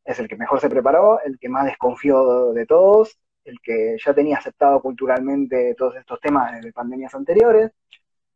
[0.06, 3.18] es el que mejor se preparó, el que más desconfió de todos,
[3.50, 7.72] el que ya tenía aceptado culturalmente todos estos temas de pandemias anteriores,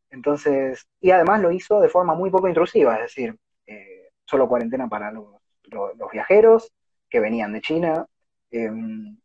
[0.09, 3.35] Entonces, y además lo hizo de forma muy poco intrusiva, es decir,
[3.67, 5.27] eh, solo cuarentena para los,
[6.11, 6.71] viajeros
[7.09, 8.05] que venían de China,
[8.51, 9.17] em,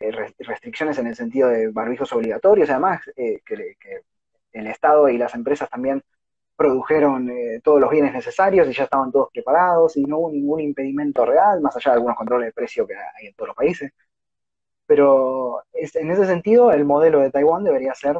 [0.00, 3.42] eh, restricciones en el sentido de barbijos obligatorios, además que,
[4.52, 6.02] el Estado y las empresas también
[6.56, 7.30] produjeron
[7.62, 11.60] todos los bienes necesarios y ya estaban todos preparados y no hubo ningún impedimento real,
[11.60, 13.92] más allá de algunos controles de precio que hay en todos los países.
[14.86, 18.18] Pero en ese sentido, el modelo de Taiwán debería ser,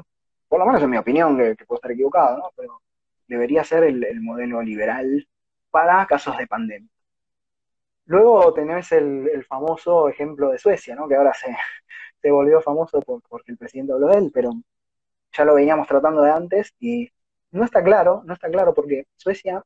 [0.48, 2.52] por lo menos en mi opinión, que, puedo estar equivocado, ¿no?
[2.56, 2.82] pero
[3.28, 5.26] debería ser el, modelo liberal
[5.70, 6.90] para casos de pandemia.
[8.06, 11.08] Luego tenés el, famoso ejemplo de Suecia, ¿no?
[11.08, 11.46] que ahora se,
[12.22, 14.50] se volvió famoso porque el presidente habló de él, pero
[15.32, 17.10] ya lo veníamos tratando de antes y
[17.50, 19.62] no está claro, no está claro porque Suecia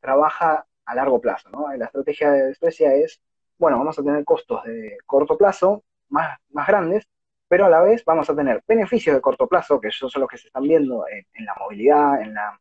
[0.00, 1.72] trabaja a largo plazo, ¿no?
[1.76, 3.20] La estrategia de Suecia es,
[3.58, 7.08] bueno, vamos a tener costos de corto plazo más, más grandes,
[7.48, 10.38] pero a la vez vamos a tener beneficios de corto plazo, que son los que
[10.38, 12.60] se están viendo en, la movilidad, en, la,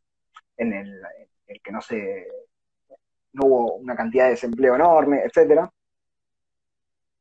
[0.58, 1.02] en el,
[1.64, 2.28] que no se
[3.34, 5.70] no hubo una cantidad de desempleo enorme, etcétera.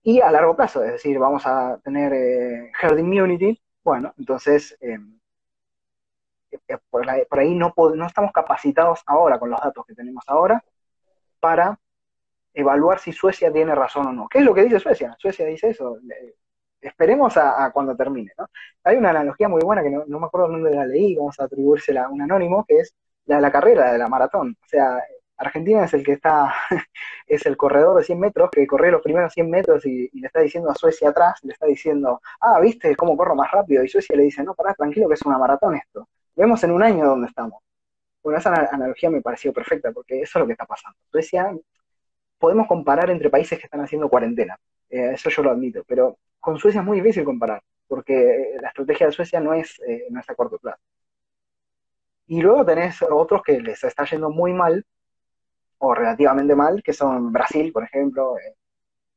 [0.02, 4.98] Y a largo plazo, es decir, vamos a tener eh, herd immunity, bueno, entonces eh,
[6.68, 7.08] eh, por,
[7.40, 10.62] ahí no, no estamos capacitados ahora con los datos que tenemos ahora
[11.40, 11.78] para
[12.54, 14.28] evaluar si Suecia tiene razón o no.
[14.28, 15.14] ¿Qué es lo que dice Suecia?
[15.18, 15.98] Suecia dice eso.
[16.80, 18.32] Esperemos a, cuando termine.
[18.38, 18.48] ¿no?
[18.84, 22.04] Hay una analogía muy buena que no, me acuerdo dónde la leí, vamos a atribuírsela
[22.04, 22.94] a un anónimo, que es
[23.26, 24.56] la de la carrera de la maratón.
[24.62, 25.02] O sea,
[25.36, 26.54] Argentina es el que está,
[27.26, 30.40] es el corredor de 100 metros, que corre los primeros 100 metros y, le está
[30.40, 34.16] diciendo a Suecia atrás, le está diciendo, ah, viste cómo corro más rápido, y Suecia
[34.16, 36.08] le dice, no, pará, tranquilo que es una maratón esto.
[36.36, 37.62] Vemos en un año dónde estamos.
[38.22, 40.98] Bueno, esa analogía me pareció perfecta, porque eso es lo que está pasando.
[41.10, 41.54] Suecia
[42.38, 44.58] podemos comparar entre países que están haciendo cuarentena,
[44.90, 49.06] eh, eso yo lo admito, pero con Suecia es muy difícil comparar, porque la estrategia
[49.06, 50.80] de Suecia no es, eh, no es a corto plazo.
[52.26, 54.84] Y luego tenés otros que les está yendo muy mal,
[55.78, 58.54] o relativamente mal, que son Brasil, por ejemplo, eh,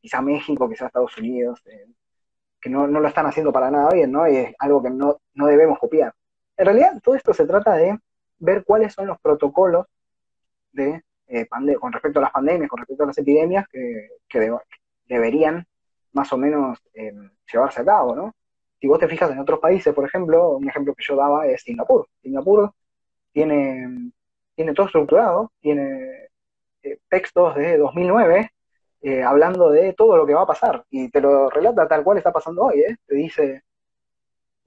[0.01, 1.61] quizá México, quizá Estados Unidos,
[2.59, 4.27] que no, no, lo están haciendo para nada bien, ¿no?
[4.27, 6.13] Y es algo que no, no debemos copiar.
[6.57, 7.97] En realidad, todo esto se trata de
[8.39, 9.85] ver cuáles son los protocolos
[10.71, 14.09] de eh, con respecto a las pandemias, con respecto a las epidemias que,
[15.07, 15.65] deberían
[16.13, 17.13] más o menos eh,
[17.51, 18.35] llevarse a cabo, ¿no?
[18.79, 21.61] Si vos te fijas en otros países, por ejemplo, un ejemplo que yo daba es
[21.61, 22.07] Singapur.
[22.21, 22.71] Singapur
[23.31, 24.11] tiene,
[24.55, 26.29] tiene todo estructurado, tiene
[26.83, 28.51] eh, textos de 2009
[29.25, 32.33] hablando de todo lo que va a pasar y te lo relata tal cual está
[32.33, 32.97] pasando hoy, ¿eh?
[33.05, 33.63] Te dice,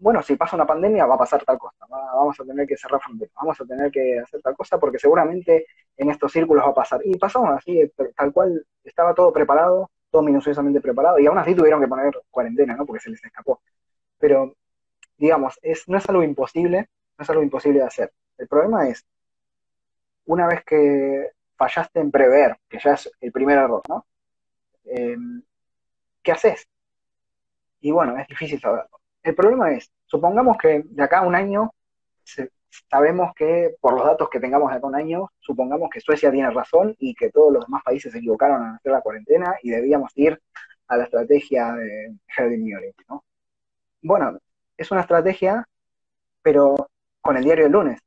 [0.01, 3.01] bueno, si pasa una pandemia va a pasar tal cosa, vamos a tener que cerrar
[3.01, 6.75] fronteras, vamos a tener que hacer tal cosa porque seguramente en estos círculos va a
[6.75, 7.01] pasar.
[7.05, 7.81] Y pasamos así,
[8.17, 12.77] tal cual estaba todo preparado, todo minuciosamente preparado, y aún así tuvieron que poner cuarentena,
[12.77, 12.87] ¿no?
[12.87, 13.61] Porque se les escapó.
[14.19, 14.55] Pero,
[15.19, 18.13] digamos, es, no es algo imposible, no es algo imposible de hacer.
[18.39, 19.07] El problema es,
[20.27, 24.07] una vez que fallaste en prever, que ya es el primer error, ¿no?
[24.85, 25.43] Em,
[26.23, 26.69] ¿Qué haces?
[27.81, 29.00] Y bueno, es difícil saberlo.
[29.23, 31.71] El problema es, supongamos que de acá a un año
[32.89, 36.31] sabemos que por los datos que tengamos de acá a un año, supongamos que Suecia
[36.31, 39.71] tiene razón y que todos los demás países se equivocaron en hacer la cuarentena y
[39.71, 40.41] debíamos ir
[40.89, 43.25] a la estrategia de herd immunity, ¿no?
[44.03, 44.39] Bueno,
[44.77, 45.67] es una estrategia,
[46.43, 46.75] pero
[47.21, 48.01] con el diario del lunes.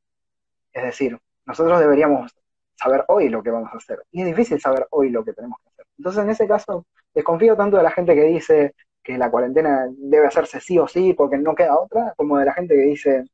[0.72, 2.34] Es decir, nosotros deberíamos
[2.74, 4.02] saber hoy lo que vamos a hacer.
[4.10, 5.86] Y es difícil saber hoy lo que tenemos que hacer.
[5.96, 8.74] Entonces, en ese caso, desconfío tanto de la gente que dice,
[9.04, 12.54] que la cuarentena debe hacerse sí o sí porque no queda otra, como de la
[12.54, 13.24] gente que dice,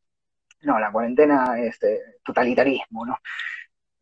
[0.62, 3.16] no, la cuarentena es eh, totalitarismo, ¿no?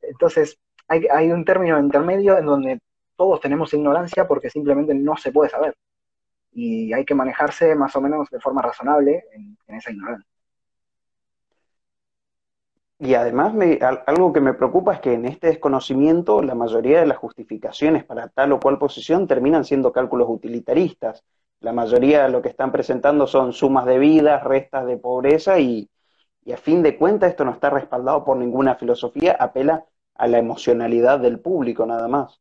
[0.02, 2.80] Entonces, hay un término intermedio en donde
[3.18, 5.76] todos tenemos ignorancia porque simplemente no se puede saber.
[6.52, 10.26] Y hay que manejarse más o menos de forma razonable en, esa ignorancia.
[13.00, 13.54] Y además
[14.06, 18.28] algo que me preocupa es que en este desconocimiento la mayoría de las justificaciones para
[18.28, 21.24] tal o cual posición terminan siendo cálculos utilitaristas.
[21.60, 25.90] La mayoría de lo que están presentando son sumas de vidas, restas de pobreza y,
[26.52, 29.84] a fin de cuentas esto no está respaldado por ninguna filosofía, apela
[30.14, 32.40] a la emocionalidad del público nada más.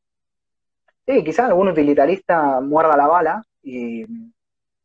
[1.05, 4.05] Sí, quizás algún utilitarista muerda la bala y,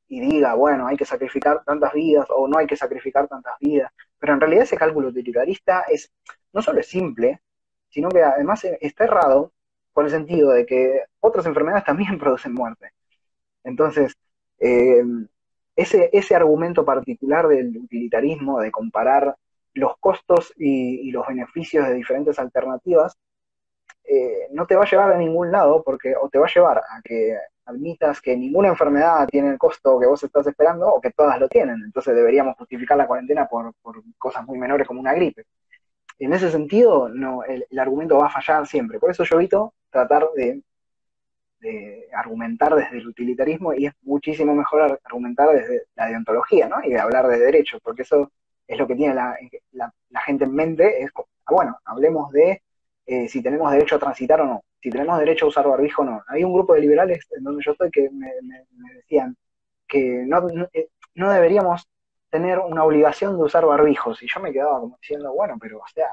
[0.09, 4.35] diga, bueno, hay que sacrificar tantas vidas o no hay que sacrificar tantas vidas, pero
[4.35, 6.13] en realidad ese cálculo utilitarista es
[6.53, 7.41] no solo es simple,
[7.89, 9.53] sino que además está errado
[9.93, 12.93] por el sentido de que otras enfermedades también producen muerte.
[13.65, 14.15] Entonces,
[14.63, 15.03] eh,
[15.75, 19.37] ese, ese argumento particular del utilitarismo, de comparar
[19.75, 23.17] los costos y, los beneficios de diferentes alternativas,
[24.05, 26.79] eh, no te va a llevar a ningún lado, porque o te va a llevar
[26.79, 31.11] a que admitas que ninguna enfermedad tiene el costo que vos estás esperando o que
[31.11, 31.83] todas lo tienen.
[31.85, 33.75] Entonces deberíamos justificar la cuarentena por,
[34.19, 35.45] cosas muy menores como una gripe.
[36.19, 38.99] En ese sentido, no, el, argumento va a fallar siempre.
[39.01, 40.63] Por eso yo evito tratar de,
[42.15, 46.83] argumentar desde el utilitarismo y es muchísimo mejor argumentar desde la deontología, ¿no?
[46.85, 48.31] Y de hablar de derechos, porque eso
[48.67, 49.37] es lo que tiene la,
[50.27, 52.63] gente en mente, es, ah, bueno, hablemos de
[53.07, 56.05] eh, si tenemos derecho a transitar o no si tenemos derecho a usar barbijo o
[56.05, 56.23] no.
[56.27, 58.33] Hay un grupo de liberales en donde yo estoy que me,
[58.95, 59.37] decían
[59.87, 61.89] que no, eh, no, deberíamos
[62.31, 64.23] tener una obligación de usar barbijos.
[64.23, 66.09] Y yo me quedaba como diciendo, bueno, pero o sea,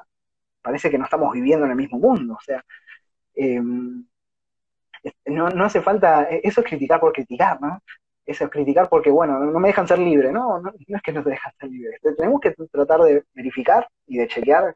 [0.61, 2.35] parece que no estamos viviendo en el mismo mundo.
[2.35, 2.63] O sea,
[3.33, 4.05] em,
[5.25, 7.81] no, no hace falta, e, eso es criticar por criticar, ¿no?
[8.25, 10.59] Eso es criticar porque, bueno, no me dejan ser libre, ¿no?
[10.59, 11.97] No, es que no te dejan ser libre.
[12.15, 14.75] Tenemos que tratar de verificar y de chequear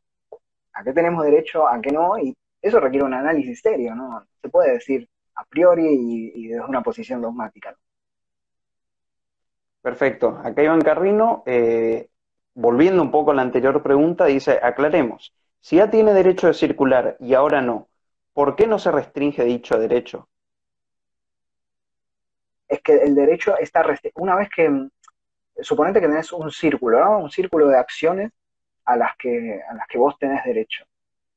[0.73, 4.25] a qué tenemos derecho, a qué no, y eso requiere un análisis serio, ¿no?
[4.41, 7.75] Se puede decir a priori y, desde una posición dogmática.
[9.81, 10.39] Perfecto.
[10.43, 12.09] Acá Iván Carrino, eh,
[12.55, 17.17] volviendo un poco a la anterior pregunta, dice, aclaremos, si ya tiene derecho de circular
[17.19, 17.89] y ahora no,
[18.33, 20.27] ¿por qué no se restringe dicho derecho?
[22.67, 24.89] Es que el derecho está una vez que,
[25.61, 27.19] suponete que tenés un círculo, ¿no?
[27.19, 28.31] Un círculo de acciones
[28.85, 30.85] a las que, a las que vos tenés derecho.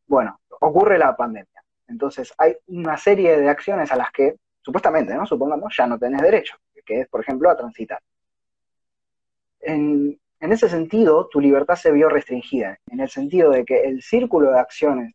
[0.07, 1.63] Bueno, ocurre la pandemia.
[1.89, 5.27] Entonces hay una serie de acciones a las que, supuestamente, ¿no?
[5.27, 8.01] Supongamos, ya no tenés derecho, que es, por ejemplo, a transitar.
[9.61, 14.53] En, ese sentido, tu libertad se vio restringida, en el sentido de que el círculo
[14.53, 15.15] de acciones,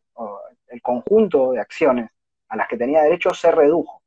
[0.71, 2.09] el conjunto de acciones
[2.49, 4.01] a las que tenía derecho se redujo.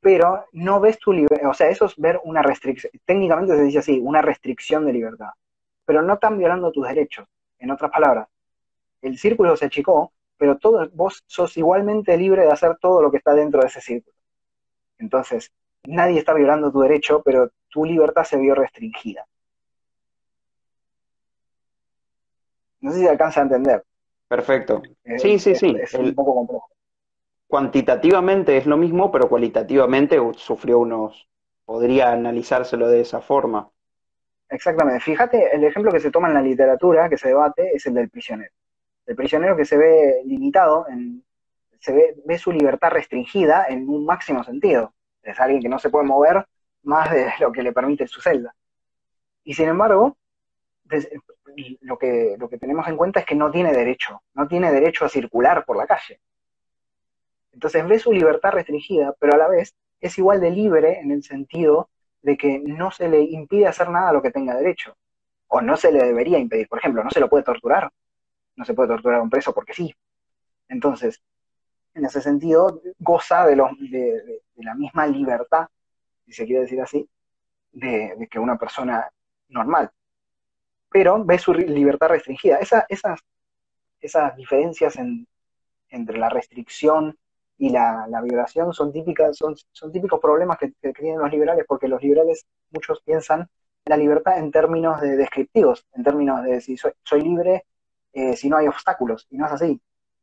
[0.00, 3.78] Pero no ves tu libertad, o sea, eso es ver una restricción, técnicamente se dice
[3.80, 5.30] así, una restricción de libertad,
[5.84, 7.26] pero no están violando tus derechos.
[7.58, 8.28] En otras palabras,
[9.02, 13.18] el círculo se achicó, pero todo, vos sos igualmente libre de hacer todo lo que
[13.18, 14.16] está dentro de ese círculo.
[14.98, 15.52] Entonces,
[15.84, 19.26] nadie está violando tu derecho, pero tu libertad se vio restringida.
[22.80, 23.84] No sé si alcanza a entender.
[24.30, 24.80] Perfecto.
[25.18, 25.76] Sí, sí, sí.
[25.82, 26.70] Es, un poco complejo.
[27.48, 31.28] Cuantitativamente es lo mismo, pero cualitativamente sufrió unos.
[31.64, 33.68] Podría analizárselo de esa forma.
[34.48, 35.00] Exactamente.
[35.00, 38.08] Fíjate, el ejemplo que se toma en la literatura, que se debate, es el del
[38.08, 38.52] prisionero
[39.10, 40.86] el prisionero que se ve limitado,
[41.80, 44.94] se ve, ve su libertad restringida en un máximo sentido.
[45.20, 46.46] Es alguien que no se puede mover
[46.84, 48.54] más de lo que le permite su celda.
[49.42, 50.16] Y sin embargo,
[51.80, 55.04] lo que, lo que tenemos en cuenta es que no tiene derecho, no tiene derecho
[55.04, 56.20] a circular por la calle.
[57.52, 61.22] Entonces ve su libertad restringida, pero a la vez es igual de libre en el
[61.22, 61.90] sentido
[62.22, 64.96] de que no se le impide hacer nada a lo que tenga derecho,
[65.48, 66.68] o no se le debería impedir.
[66.68, 67.90] Por ejemplo, no se lo puede torturar,
[68.56, 69.94] no se puede torturar a un preso porque sí.
[70.68, 71.22] Entonces,
[71.94, 75.68] en ese sentido, goza de, de, la misma libertad,
[76.26, 77.08] si se quiere decir así,
[77.72, 79.08] de, que una persona
[79.48, 79.90] normal.
[80.90, 82.58] Pero ve su libertad restringida.
[82.58, 82.84] esas,
[84.00, 84.98] esas diferencias
[85.88, 87.16] entre la restricción
[87.58, 92.02] y la, violación son típicas, son, son típicos problemas que, tienen los liberales, porque los
[92.02, 93.48] liberales, muchos piensan
[93.84, 97.64] la libertad en términos de descriptivos, en términos de si soy libre
[98.12, 99.80] eh, si no hay obstáculos, y no es así.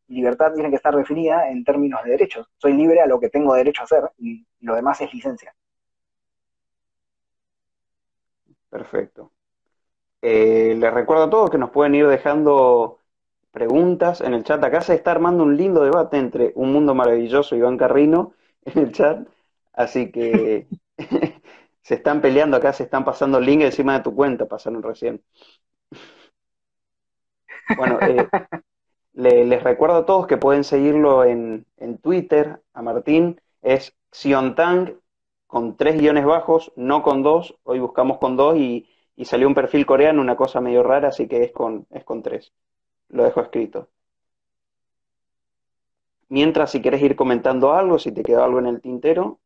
[0.07, 2.47] Libertad tiene que estar definida en términos de derechos.
[2.57, 5.53] Soy libre a lo que tengo derecho a hacer y lo demás es licencia.
[8.69, 9.31] Perfecto.
[10.21, 12.99] Eh, les recuerdo a todos que nos pueden ir dejando
[13.51, 14.63] preguntas en el chat.
[14.63, 18.33] Acá se está armando un lindo debate entre Un Mundo Maravilloso y Iván Carrino
[18.65, 19.27] en el chat.
[19.73, 20.67] Así que
[21.81, 25.23] se están peleando acá, se están pasando link encima de tu cuenta, pasaron recién.
[27.77, 28.27] Bueno, eh,
[29.13, 31.65] les recuerdo a todos que pueden seguirlo en,
[32.01, 34.99] Twitter, a Martín, es Siontang
[35.47, 38.89] con tres guiones bajos, no con dos, hoy buscamos con dos y,
[39.25, 42.53] salió un perfil coreano, una cosa medio rara, así que es con, es con tres.
[43.09, 43.89] Lo dejo escrito.
[46.29, 49.39] Mientras, si quieres ir comentando algo, si te quedó algo en el tintero.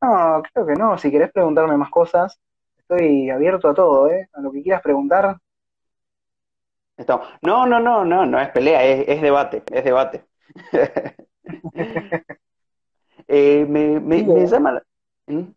[0.00, 0.98] No, creo que no.
[0.98, 2.40] Si querés preguntarme más cosas,
[2.76, 4.28] estoy abierto a todo, ¿eh?
[4.32, 5.36] A lo que quieras preguntar,
[7.42, 10.24] no, no, no, no, no es pelea, es, debate, es debate.
[13.28, 14.82] Eh, me, llama la...
[15.26, 15.54] ¿Mm?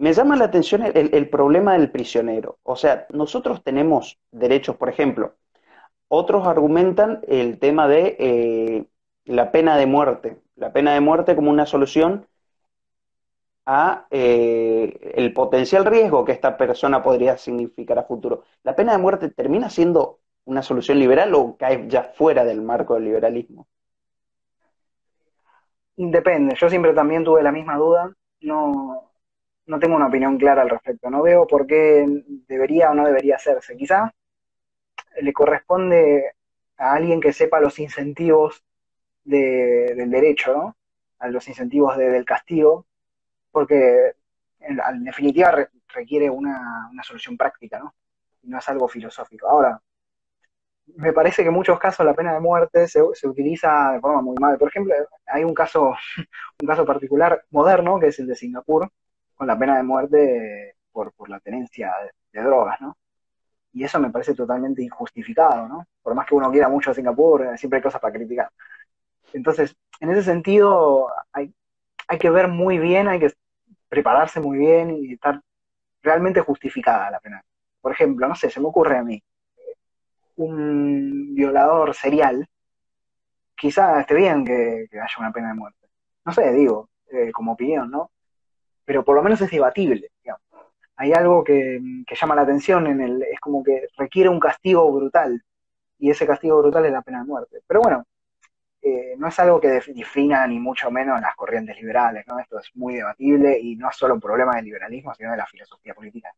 [0.00, 2.58] Me llama la atención el, problema del prisionero.
[2.62, 5.34] O sea, nosotros tenemos derechos, por ejemplo,
[6.08, 8.86] otros argumentan el tema de eh,
[9.26, 12.26] la pena de muerte, la pena de muerte como una solución
[13.66, 18.44] a eh, el potencial riesgo que esta persona podría significar a futuro.
[18.62, 22.94] ¿La pena de muerte termina siendo una solución liberal o cae ya fuera del marco
[22.94, 23.68] del liberalismo?
[25.94, 29.09] Depende, yo siempre también tuve la misma duda, no,
[29.70, 32.04] no tengo una opinión clara al respecto, no veo por qué
[32.48, 33.76] debería o no debería hacerse.
[33.76, 34.12] Quizá
[35.20, 36.34] le corresponde
[36.76, 38.64] a alguien que sepa los incentivos
[39.22, 40.76] del derecho, ¿no?
[41.20, 42.86] A los incentivos del castigo,
[43.52, 44.14] porque
[44.58, 47.94] en, definitiva requiere una, una, solución práctica, ¿no?
[48.42, 49.48] Y no es algo filosófico.
[49.48, 49.80] Ahora,
[50.96, 54.20] me parece que en muchos casos la pena de muerte se, se, utiliza de forma
[54.20, 54.58] muy mal.
[54.58, 54.94] Por ejemplo,
[55.26, 55.94] hay un caso,
[56.60, 58.90] un caso particular moderno, que es el de Singapur,
[59.40, 61.90] con la pena de muerte por, por la tenencia
[62.30, 62.98] de, drogas, ¿no?
[63.72, 65.86] Y eso me parece totalmente injustificado, ¿no?
[66.02, 68.50] Por más que uno quiera mucho a Singapur, eh, siempre hay cosas para criticar.
[69.32, 71.54] Entonces, en ese sentido, hay,
[72.06, 73.32] hay que ver muy bien, hay que
[73.88, 75.40] prepararse muy bien y estar
[76.02, 77.42] realmente justificada la pena.
[77.80, 79.22] Por ejemplo, no sé, se me ocurre a mí,
[80.36, 82.46] un violador serial,
[83.56, 85.88] quizá esté bien que, haya una pena de muerte.
[86.26, 88.10] No sé, digo, eh, como opinión, ¿no?
[88.90, 90.42] Pero por lo menos es debatible, digamos.
[90.96, 91.80] Hay algo que,
[92.20, 95.40] llama la atención en el, es como que requiere un castigo brutal,
[96.00, 97.60] y ese castigo brutal es la pena de muerte.
[97.68, 98.04] Pero bueno,
[98.82, 102.40] eh, no es algo que defina ni mucho menos las corrientes liberales, ¿no?
[102.40, 105.46] Esto es muy debatible y no es solo un problema del liberalismo, sino de la
[105.46, 106.34] filosofía política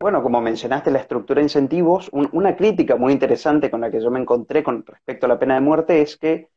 [0.00, 4.10] bueno, como mencionaste la estructura de incentivos, una crítica muy interesante con la que yo
[4.10, 6.50] me encontré con respecto a la pena de muerte es que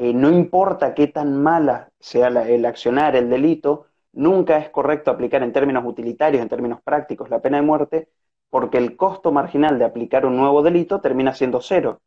[0.00, 5.42] eh, no importa qué tan mala sea el accionar, el delito, nunca es correcto aplicar
[5.42, 8.08] en términos utilitarios, en términos prácticos, la pena de muerte,
[8.50, 12.00] porque el costo marginal de aplicar un nuevo delito termina siendo cero.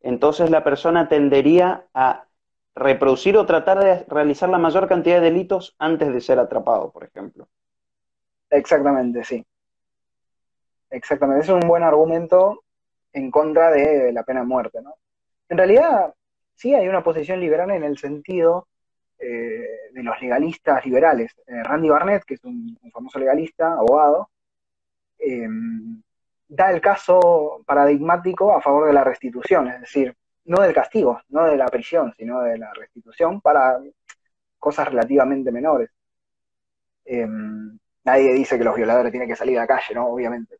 [0.00, 2.26] Entonces la persona tendería a
[2.74, 7.04] reproducir o tratar de realizar la mayor cantidad de delitos antes de ser atrapado, por
[7.04, 7.48] ejemplo.
[8.50, 9.44] Exactamente, sí.
[10.90, 12.62] Exactamente, es un buen argumento
[13.12, 14.94] en contra de la pena de muerte, ¿no?
[15.48, 16.14] En realidad,
[16.54, 18.68] sí hay una posición liberal en el sentido
[19.24, 21.34] eh, de los legalistas liberales.
[21.46, 24.30] Eh, Randy Barnett, que es un, famoso legalista, abogado,
[25.18, 25.48] eh,
[26.48, 30.14] da el caso paradigmático a favor de la restitución, es decir,
[30.44, 33.80] no del castigo, no de la prisión, sino de la restitución para
[34.58, 35.90] cosas relativamente menores.
[38.04, 40.06] nadie dice que los violadores tienen que salir a la calle, ¿no?
[40.08, 40.58] Obviamente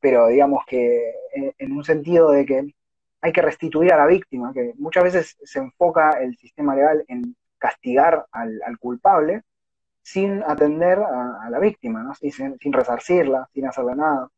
[0.00, 1.12] pero digamos que
[1.58, 2.74] en, un sentido de que
[3.20, 7.36] hay que restituir a la víctima, que muchas veces se enfoca el sistema legal en
[7.58, 9.42] castigar al, culpable
[10.02, 14.28] sin atender a, la víctima, sin, resarcirla, sin hacerle nada,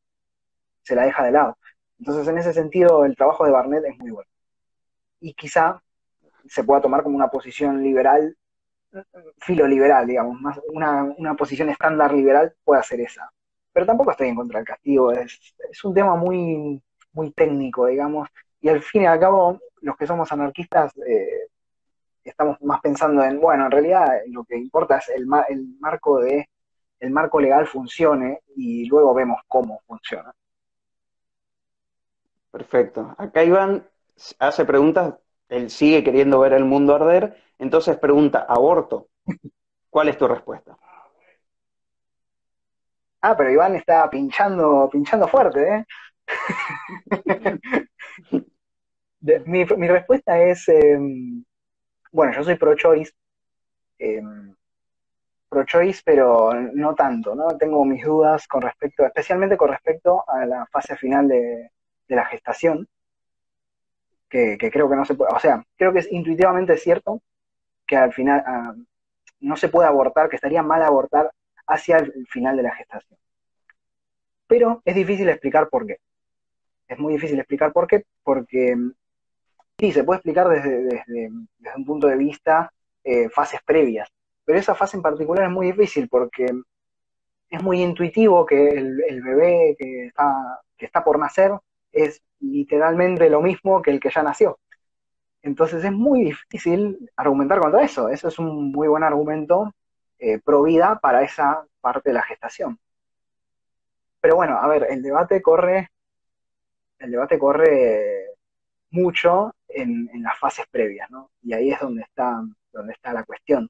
[0.83, 1.59] se la deja de lado.
[1.99, 4.29] Entonces, en ese sentido, el trabajo de Barnett es muy bueno.
[5.21, 5.83] Y quizá
[6.49, 8.37] se pueda tomar como una posición liberal,
[9.39, 10.39] filoliberal, digamos,
[10.73, 13.31] una, posición estándar liberal puede ser esa
[13.73, 15.55] pero tampoco estoy en contra del castigo, es,
[15.85, 18.29] un tema muy, muy técnico, digamos,
[18.61, 21.49] y al fin y al cabo, los que somos anarquistas eh,
[22.31, 26.49] estamos más pensando en, bueno, en realidad lo que importa es el, el marco de
[27.01, 30.33] el marco legal funcione y luego vemos cómo funciona.
[32.51, 33.15] Perfecto.
[33.17, 33.89] Acá Iván
[34.39, 35.15] hace preguntas,
[35.49, 39.09] él sigue queriendo ver el mundo arder, entonces pregunta, aborto.
[39.89, 40.77] ¿Cuál es tu respuesta?
[43.23, 45.87] Ah, pero Iván está pinchando, pinchando fuerte, ¿eh?
[49.47, 51.45] mi, respuesta es, em,
[52.13, 53.13] bueno, yo soy pro-choice,
[53.99, 54.55] em,
[55.49, 57.57] pro-choice, pero no tanto, ¿no?
[57.59, 61.71] Tengo mis dudas con respecto, especialmente con respecto a la fase final de,
[62.09, 62.89] la gestación,
[64.29, 67.23] que, creo que no se puede, o sea, creo que es intuitivamente cierto
[67.87, 68.75] que al final ah,
[69.41, 71.31] no se puede abortar, que estaría mal abortar
[71.67, 73.19] hacia el final de la gestación.
[74.47, 75.99] Pero es difícil explicar por qué.
[76.89, 78.77] Es muy difícil explicar por qué, porque
[79.81, 81.31] sí, se puede explicar desde, desde,
[81.77, 82.71] un punto de vista
[83.03, 84.09] eh, fases previas,
[84.45, 86.47] pero esa fase en particular es muy difícil porque
[87.49, 91.53] es muy intuitivo que el, bebé que está, que está por nacer
[91.93, 94.59] es literalmente lo mismo que el que ya nació.
[95.43, 98.09] Entonces es muy difícil argumentar contra eso.
[98.09, 99.75] Eso es un muy buen argumento
[100.19, 102.79] eh, pro vida para esa parte de la gestación.
[104.21, 105.91] Pero bueno, a ver, el debate corre,
[106.99, 108.30] el debate corre
[108.91, 111.31] mucho en, las fases previas, ¿no?
[111.43, 113.69] Y ahí es donde está, donde está la cuestión.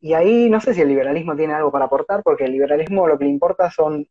[0.00, 3.18] Y ahí no sé si el liberalismo tiene algo para aportar, porque el liberalismo lo
[3.18, 4.06] que le importa son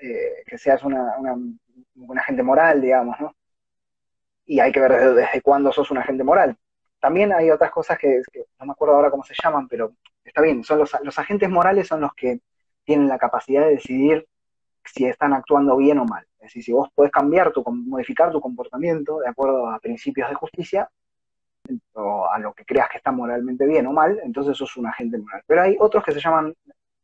[0.00, 3.34] eh, que seas una, una, agente moral, digamos, ¿no?
[4.46, 6.56] Y hay que ver desde, cuándo sos un agente moral.
[7.00, 8.22] También hay otras cosas que,
[8.58, 9.94] no me acuerdo ahora cómo se llaman, pero
[10.24, 12.40] está bien, son los, los agentes morales son los que
[12.84, 14.26] tienen la capacidad de decidir
[14.84, 16.26] si están actuando bien o mal.
[16.46, 20.36] Es decir, si vos podés cambiar tu, modificar tu comportamiento de acuerdo a principios de
[20.36, 20.88] justicia,
[21.94, 25.18] o a lo que creas que está moralmente bien o mal, entonces sos un agente
[25.18, 25.42] moral.
[25.44, 26.54] Pero hay otros que se llaman,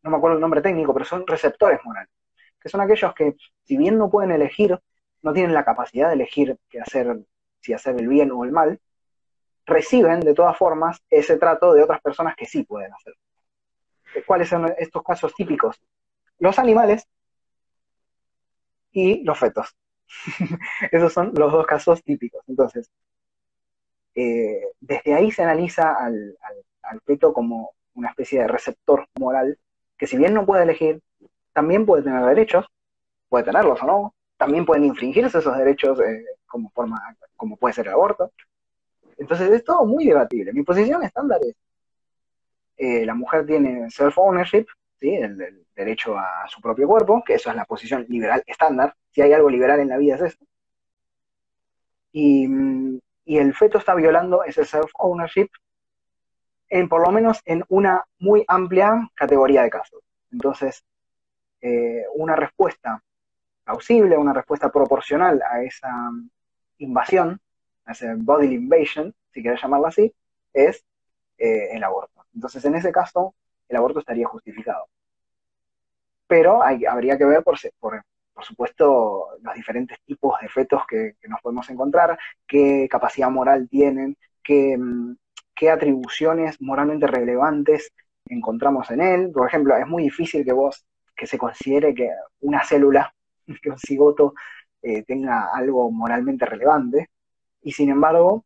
[0.03, 2.09] no me acuerdo el nombre técnico, pero son receptores morales,
[2.61, 3.34] que son aquellos que,
[3.64, 4.78] si bien no pueden elegir,
[5.22, 7.18] no tienen la capacidad de elegir qué hacer,
[7.59, 8.78] si hacer el bien o el mal,
[9.66, 13.18] reciben de todas formas ese trato de otras personas que sí pueden hacerlo.
[14.24, 15.80] ¿Cuáles son estos casos típicos?
[16.38, 17.09] Los animales
[18.93, 19.74] y los fetos.
[20.93, 22.43] Esos son los dos casos típicos.
[22.47, 22.90] Entonces,
[24.14, 26.36] eh, desde ahí se analiza al,
[27.07, 29.59] feto como una especie de receptor moral
[29.97, 31.01] que si bien no puede elegir,
[31.55, 32.66] también puede tener derechos,
[33.28, 37.01] puede tenerlos o no, también pueden infringirse esos derechos eh, como forma,
[37.36, 38.30] como puede ser el aborto.
[39.16, 40.53] Entonces es todo muy debatible.
[40.53, 41.55] Mi posición estándar es,
[42.76, 44.66] eh, la mujer tiene self-ownership,
[45.03, 45.14] ¿sí?
[45.16, 48.94] El, derecho a su propio cuerpo, que eso es la posición liberal estándar.
[49.11, 50.44] Si hay algo liberal en la vida es eso.
[52.12, 52.46] Y,
[53.24, 55.48] el feto está violando ese self-ownership
[56.68, 60.03] en por lo menos en una muy amplia categoría de casos.
[60.30, 60.84] Entonces,
[61.62, 63.03] eh, una respuesta
[63.64, 65.90] plausible, una respuesta proporcional a esa
[66.78, 67.40] invasión,
[67.86, 70.14] a ese bodily invasion, si quieres llamarlo así,
[70.53, 70.84] es
[71.38, 72.26] eh, el aborto.
[72.34, 73.34] Entonces, en ese caso,
[73.73, 74.87] el aborto estaría justificado.
[76.27, 78.03] Pero habría que ver, por, por,
[78.33, 84.16] por, supuesto, los diferentes tipos de fetos que, nos podemos encontrar, qué capacidad moral tienen,
[84.43, 85.16] qué, mm,
[85.55, 87.93] qué atribuciones moralmente relevantes
[88.27, 89.31] encontramos en él.
[89.33, 90.85] Por ejemplo, es muy difícil que vos,
[91.16, 92.11] que se considere que
[92.41, 93.14] una célula,
[93.62, 94.35] que un cigoto
[94.83, 97.11] eh, tenga algo moralmente relevante,
[97.62, 98.45] y sin embargo,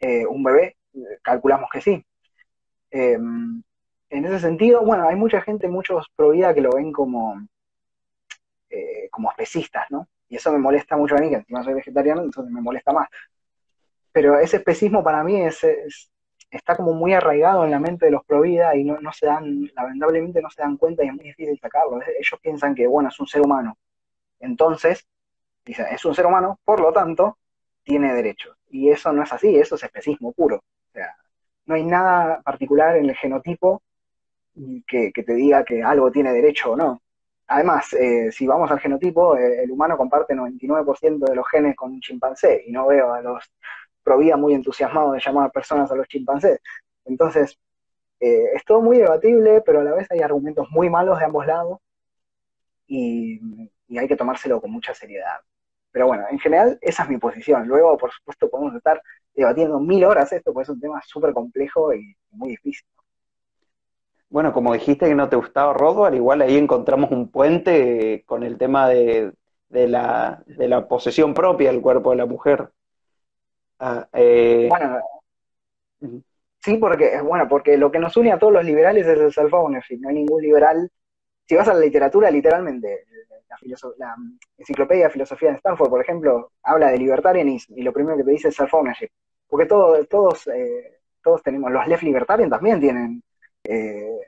[0.00, 0.76] eh, un bebé,
[1.22, 2.04] calculamos que sí.
[2.90, 3.62] Em,
[4.14, 7.46] en ese sentido, bueno, hay mucha gente, muchos pro vida que lo ven como,
[8.70, 10.06] eh, como especistas, ¿no?
[10.28, 13.08] Y eso me molesta mucho a mí, que encima soy vegetariano, entonces me molesta más.
[14.12, 15.66] Pero ese especismo para mí es,
[16.48, 19.26] está como muy arraigado en la mente de los pro vida y no, no, se
[19.26, 22.00] dan, lamentablemente no se dan cuenta y es muy difícil sacarlo.
[22.00, 23.76] Ellos piensan que, bueno, es un ser humano.
[24.38, 25.08] Entonces,
[25.64, 27.38] dicen, es un ser humano, por lo tanto,
[27.82, 28.56] tiene derechos.
[28.70, 30.58] Y eso no es así, eso es especismo puro.
[30.58, 31.16] O sea,
[31.66, 33.82] no hay nada particular en el genotipo
[34.86, 37.02] que, te diga que algo tiene derecho o no.
[37.46, 41.92] Además, eh, si vamos al genotipo, eh, el humano comparte 99% de los genes con
[41.92, 43.52] un chimpancé y no veo a los
[44.02, 46.60] provida muy entusiasmados de llamar personas a los chimpancés.
[47.04, 47.58] Entonces,
[48.20, 51.46] eh, es todo muy debatible, pero a la vez hay argumentos muy malos de ambos
[51.46, 51.80] lados
[52.86, 53.40] y,
[53.88, 55.40] y hay que tomárselo con mucha seriedad.
[55.92, 57.66] Pero bueno, en general esa es mi posición.
[57.68, 59.02] Luego, por supuesto, podemos estar
[59.34, 62.86] debatiendo mil horas esto, porque es un tema súper complejo y muy difícil.
[64.34, 68.58] Bueno, como dijiste que no te gustaba Rodwell, igual ahí encontramos un puente con el
[68.58, 69.32] tema de,
[69.70, 70.42] la,
[70.88, 72.68] posesión propia del cuerpo de la mujer.
[73.78, 74.98] Ah, eh, bueno,
[76.58, 80.00] sí, porque, bueno, porque lo que nos une a todos los liberales es el self-ownership.
[80.00, 80.90] No hay ningún liberal.
[81.46, 83.04] Si vas a la literatura, literalmente,
[83.48, 83.56] la,
[83.98, 84.16] la,
[84.58, 88.32] enciclopedia de filosofía de Stanford, por ejemplo, habla de libertarianismo y lo primero que te
[88.32, 89.10] dice es self-ownership.
[89.46, 93.22] Porque todos, eh, todos tenemos, los left libertarian también tienen
[93.64, 94.20] eh,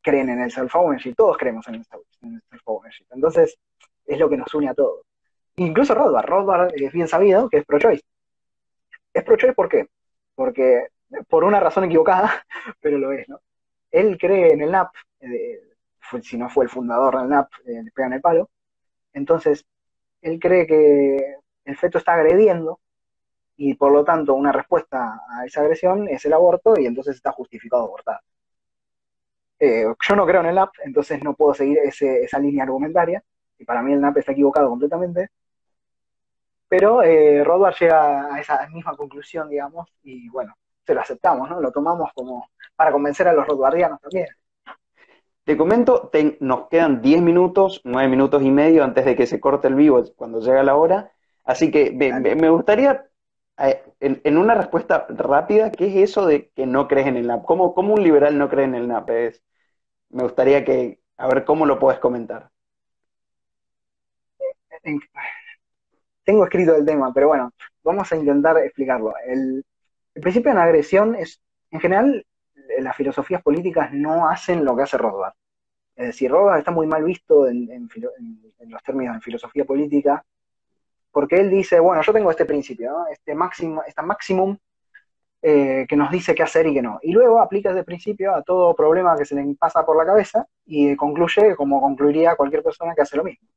[0.00, 3.06] creen en el self-ownership, todos creemos en el self-ownership.
[3.10, 3.58] Entonces,
[4.06, 5.02] es lo que nos une a todos.
[5.56, 8.02] Incluso Rothbard, Rothbard es bien sabido que es pro-choice.
[9.12, 9.88] Es pro-choice ¿por qué?
[10.34, 10.88] Porque,
[11.28, 12.44] por una razón equivocada,
[12.80, 13.40] pero lo es, ¿no?
[13.90, 15.60] Él cree en el NAP, eh,
[16.22, 18.50] si no fue el fundador del NAP, eh, le pegan el palo.
[19.12, 19.64] Entonces,
[20.22, 22.80] él cree que el feto está agrediendo
[23.56, 27.32] y por lo tanto una respuesta a esa agresión es el aborto y entonces está
[27.32, 28.20] justificado abortar.
[29.60, 33.22] Eh, yo no creo en el NAP, entonces no puedo seguir esa línea argumentaria,
[33.58, 35.30] y para mí el NAP está equivocado completamente.
[36.68, 37.44] Pero eh,
[37.80, 40.54] llega a esa misma conclusión, digamos, y bueno,
[40.86, 41.60] se lo aceptamos, ¿no?
[41.60, 44.28] Lo tomamos como para convencer a los Rothbardianos también.
[45.44, 49.66] Te comento, nos quedan 10 minutos, 9 minutos y medio antes de que se corte
[49.66, 51.10] el vivo cuando llega la hora.
[51.42, 53.07] Así que me, gustaría,
[53.58, 57.44] eh, en, una respuesta rápida, ¿qué es eso de que no crees en el NAP?
[57.44, 59.10] ¿Cómo, un liberal no cree en el NAP?
[60.10, 62.50] Me gustaría que, a ver cómo lo puedes comentar.
[66.24, 67.52] Tengo escrito el tema, pero bueno,
[67.82, 69.14] vamos a intentar explicarlo.
[69.26, 69.64] El,
[70.20, 71.40] principio de la agresión es,
[71.70, 72.26] en general,
[72.78, 75.34] las filosofías políticas no hacen lo que hace Rothbard.
[75.96, 77.88] Es decir, Rothbard está muy mal visto en,
[78.66, 80.24] los términos de filosofía política,
[81.10, 84.56] porque él dice, bueno, yo tengo este principio, este máximo, esta maximum
[85.40, 86.98] eh, que nos dice qué hacer y qué no.
[87.02, 90.46] Y luego aplica ese principio a todo problema que se le pasa por la cabeza
[90.64, 93.48] y concluye como concluiría cualquier persona que hace lo mismo.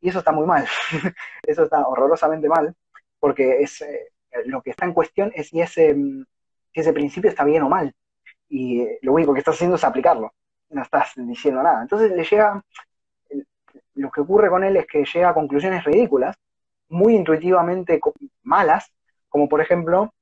[0.00, 0.66] Y eso está muy mal,
[1.42, 2.74] eso está horrorosamente mal,
[3.18, 4.10] porque es, eh,
[4.46, 7.92] lo que está en cuestión es si ese, si ese principio está bien o mal.
[8.48, 10.32] Y eh, lo único que estás haciendo es aplicarlo,
[10.70, 11.82] no estás diciendo nada.
[11.82, 12.62] Entonces le llega,
[13.94, 16.36] lo que ocurre con él es que llega a conclusiones ridículas,
[16.88, 18.00] muy intuitivamente
[18.42, 18.92] malas,
[19.28, 20.12] como por ejemplo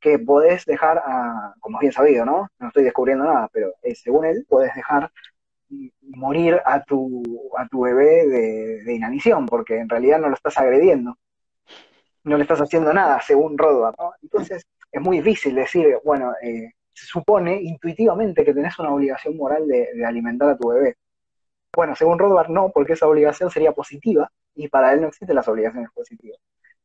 [0.00, 2.48] que podés dejar a, como bien sabido, ¿no?
[2.58, 5.10] No estoy descubriendo nada, pero eh, según él, podés dejar
[6.00, 7.22] morir a tu,
[7.56, 8.26] a tu bebé
[8.84, 11.16] de, inanición, porque en realidad no lo estás agrediendo,
[12.24, 14.12] no le estás haciendo nada, según Rothbard, ¿no?
[14.22, 19.66] Entonces es muy difícil decir, bueno, eh, se supone intuitivamente que tenés una obligación moral
[19.66, 20.96] de, de alimentar a tu bebé.
[21.74, 25.48] Bueno, según Rothbard no, porque esa obligación sería positiva, y para él no existen las
[25.48, 26.38] obligaciones positivas.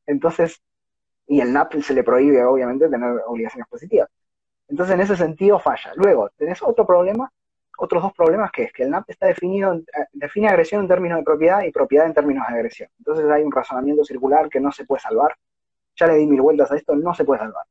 [0.06, 0.62] Entonces,
[1.28, 4.10] y el NAP se le prohíbe obviamente tener obligaciones positivas.
[4.68, 5.92] Entonces en ese sentido falla.
[5.96, 7.32] Luego, tenés otro problema,
[7.78, 9.80] otros dos problemas que es que el NAP está definido,
[10.14, 12.90] define agresión en términos de propiedad y propiedad en términos de agresión.
[12.98, 15.36] Entonces hay un razonamiento circular que no se puede salvar.
[15.96, 17.66] Ya le di mil vueltas a esto, no se puede salvar.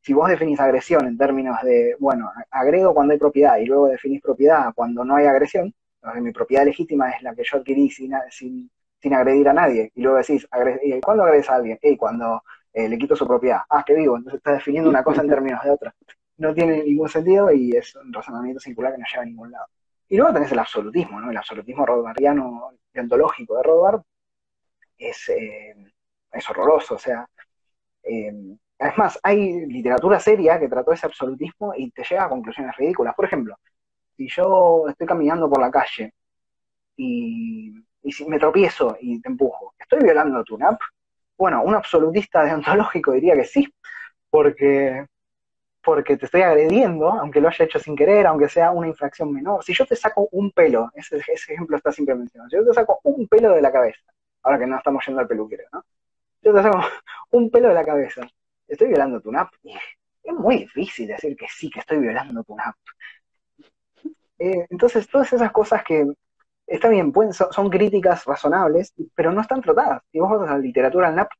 [0.00, 4.22] Si vos definís agresión en términos de, bueno, agrego cuando hay propiedad y luego definís
[4.22, 5.74] propiedad cuando no hay agresión,
[6.20, 8.70] mi propiedad legítima es la que yo adquirí sin, sin,
[9.06, 9.92] sin agredir a nadie.
[9.94, 10.48] Y luego decís,
[11.04, 11.78] ¿cuándo agredes a alguien?
[11.80, 12.42] y cuando
[12.72, 13.60] eh, le quito su propiedad.
[13.70, 15.94] Ah, que vivo, entonces está definiendo una cosa en términos de otra.
[16.38, 19.66] No tiene ningún sentido y es un razonamiento circular que no lleva a ningún lado.
[20.08, 21.30] Y luego tenés el absolutismo, ¿no?
[21.30, 24.02] El absolutismo rothbardiano deontológico de Rothbard
[24.98, 25.76] es, eh,
[26.32, 27.28] es horroroso, o sea,
[28.02, 28.32] eh,
[28.78, 33.14] además hay literatura seria que trató ese absolutismo y te lleva a conclusiones ridículas.
[33.14, 33.56] Por ejemplo,
[34.16, 36.12] si yo estoy caminando por la calle
[36.96, 37.45] y,
[38.06, 40.78] y si me tropiezo y te empujo, ¿estoy violando tu NAP?
[41.36, 43.68] Bueno, un absolutista deontológico diría que sí,
[44.30, 45.04] porque,
[45.82, 49.64] porque te estoy agrediendo, aunque lo haya hecho sin querer, aunque sea una infracción menor.
[49.64, 53.00] Si yo te saco un pelo, ese, ejemplo está siempre mencionado, si yo te saco
[53.02, 54.04] un pelo de la cabeza,
[54.44, 55.84] ahora que no estamos yendo al peluquero, ¿no?
[56.42, 56.80] Yo te saco
[57.32, 58.22] un pelo de la cabeza,
[58.68, 59.48] estoy violando tu NAP.
[60.22, 62.76] es muy difícil decir que sí, que estoy violando tu NAP.
[64.38, 66.06] Eh, entonces, todas esas cosas que
[66.66, 70.02] está bien, son, críticas razonables, pero no están tratadas.
[70.10, 71.30] Si vos vas a la literatura al NAP,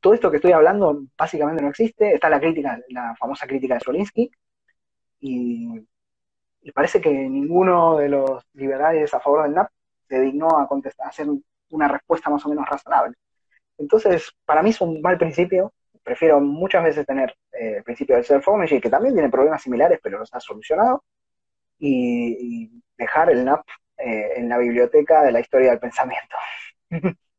[0.00, 2.14] todo esto que estoy hablando básicamente no existe.
[2.14, 4.30] Está la crítica, la famosa crítica de Solinsky,
[5.20, 5.86] y,
[6.74, 9.70] parece que ninguno de los liberales a favor del NAP
[10.08, 11.26] se dignó a contestar, a hacer
[11.70, 13.16] una respuesta más o menos razonable.
[13.78, 15.72] Entonces, para mí es un mal principio.
[16.02, 20.18] Prefiero muchas veces tener eh, el principio del self-ownership, que también tiene problemas similares, pero
[20.18, 21.04] los ha solucionado,
[21.78, 23.64] y dejar el NAP
[24.04, 26.36] eh, en la biblioteca de la historia del pensamiento.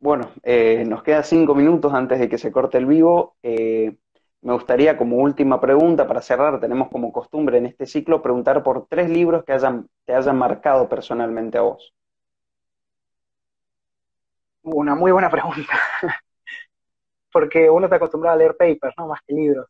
[0.00, 3.36] Bueno, eh, nos quedan cinco minutos antes de que se corte el vivo.
[3.42, 3.96] Eh,
[4.42, 8.86] me gustaría, como última pregunta, para cerrar, tenemos como costumbre en este ciclo preguntar por
[8.86, 11.92] tres libros que hayan, te hayan marcado personalmente a vos.
[14.62, 15.72] Una muy buena pregunta.
[17.32, 19.06] Porque uno está acostumbrado a leer papers, ¿no?
[19.08, 19.66] Más que libros.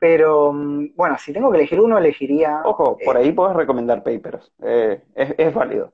[0.00, 2.62] Pero mm, bueno, si tengo que elegir uno, elegiría.
[2.64, 4.50] Ojo, por ahí eh, puedes recomendar papers.
[4.62, 5.92] Eh, es, válido.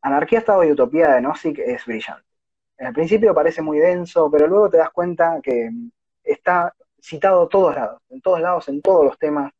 [0.00, 2.24] Anarquía, Estado y Utopía de Nozick es brillante.
[2.78, 5.70] En el principio parece muy denso, pero luego te das cuenta que
[6.22, 9.52] está citado a todos lados, en todos lados, en todos los temas.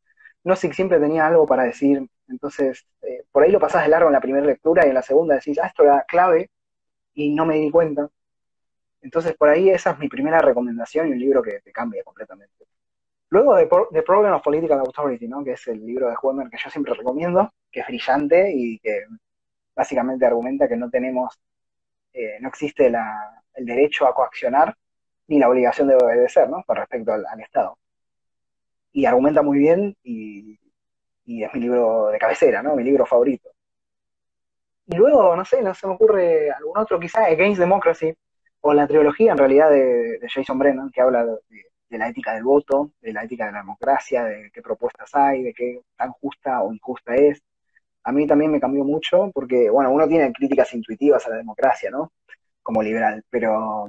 [0.44, 4.12] Nozick siempre tenía algo para decir, entonces eh, por ahí lo pasás de largo en
[4.14, 6.50] la primera lectura y en la segunda decís, ah, esto era clave
[7.14, 8.08] y no me di cuenta.
[9.00, 12.66] Entonces por ahí esa es mi primera recomendación y un libro que te cambia completamente.
[13.32, 15.42] Luego de The Problem of Political Authority, ¿no?
[15.42, 19.06] que es el libro de Homer que yo siempre recomiendo, que es brillante y que
[19.74, 21.40] básicamente argumenta que no tenemos,
[22.12, 24.76] eh, no existe el derecho a coaccionar
[25.28, 26.62] ni la obligación de obedecer ¿no?
[26.66, 27.78] con respecto al, Estado.
[28.92, 30.58] Y argumenta muy bien y,
[31.24, 32.76] es mi libro de cabecera, ¿no?
[32.76, 33.48] mi libro favorito.
[34.84, 38.12] Y luego, no sé, no se me ocurre algún otro, quizá Against Democracy,
[38.60, 42.44] o la trilogía en realidad de, Jason Brennan, que habla de de la ética del
[42.44, 46.62] voto, de la ética de la democracia, de qué propuestas hay, de qué tan justa
[46.62, 47.42] o injusta es.
[48.04, 51.90] A mí también me cambió mucho porque, bueno, uno tiene críticas intuitivas a la democracia,
[51.90, 52.12] ¿no?
[52.62, 53.86] Como liberal, pero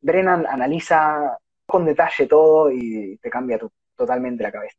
[0.00, 3.58] Brennan analiza con detalle todo y te cambia
[3.96, 4.76] totalmente la cabeza.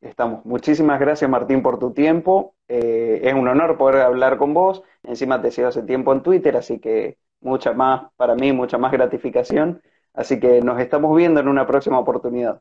[0.00, 0.44] Estamos.
[0.44, 2.54] Muchísimas gracias, Martín, por tu tiempo.
[2.68, 4.82] Eh, es un honor poder hablar con vos.
[5.02, 8.92] Encima te sigo hace tiempo en Twitter, así que mucha más, para mí, mucha más
[8.92, 9.82] gratificación.
[10.14, 12.60] Así que nos estamos viendo en una próxima oportunidad.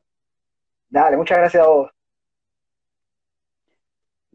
[0.90, 1.92] Dale, muchas gracias a vos.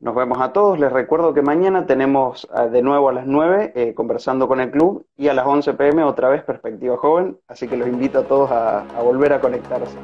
[0.01, 0.79] Nos vemos a todos.
[0.79, 4.71] Les recuerdo que mañana tenemos ah, de nuevo a las 9 eh, conversando con el
[4.71, 7.39] club y a las 11 pm otra vez Perspectiva Joven.
[7.49, 9.99] Así que los invito a todos a volver a conectarse.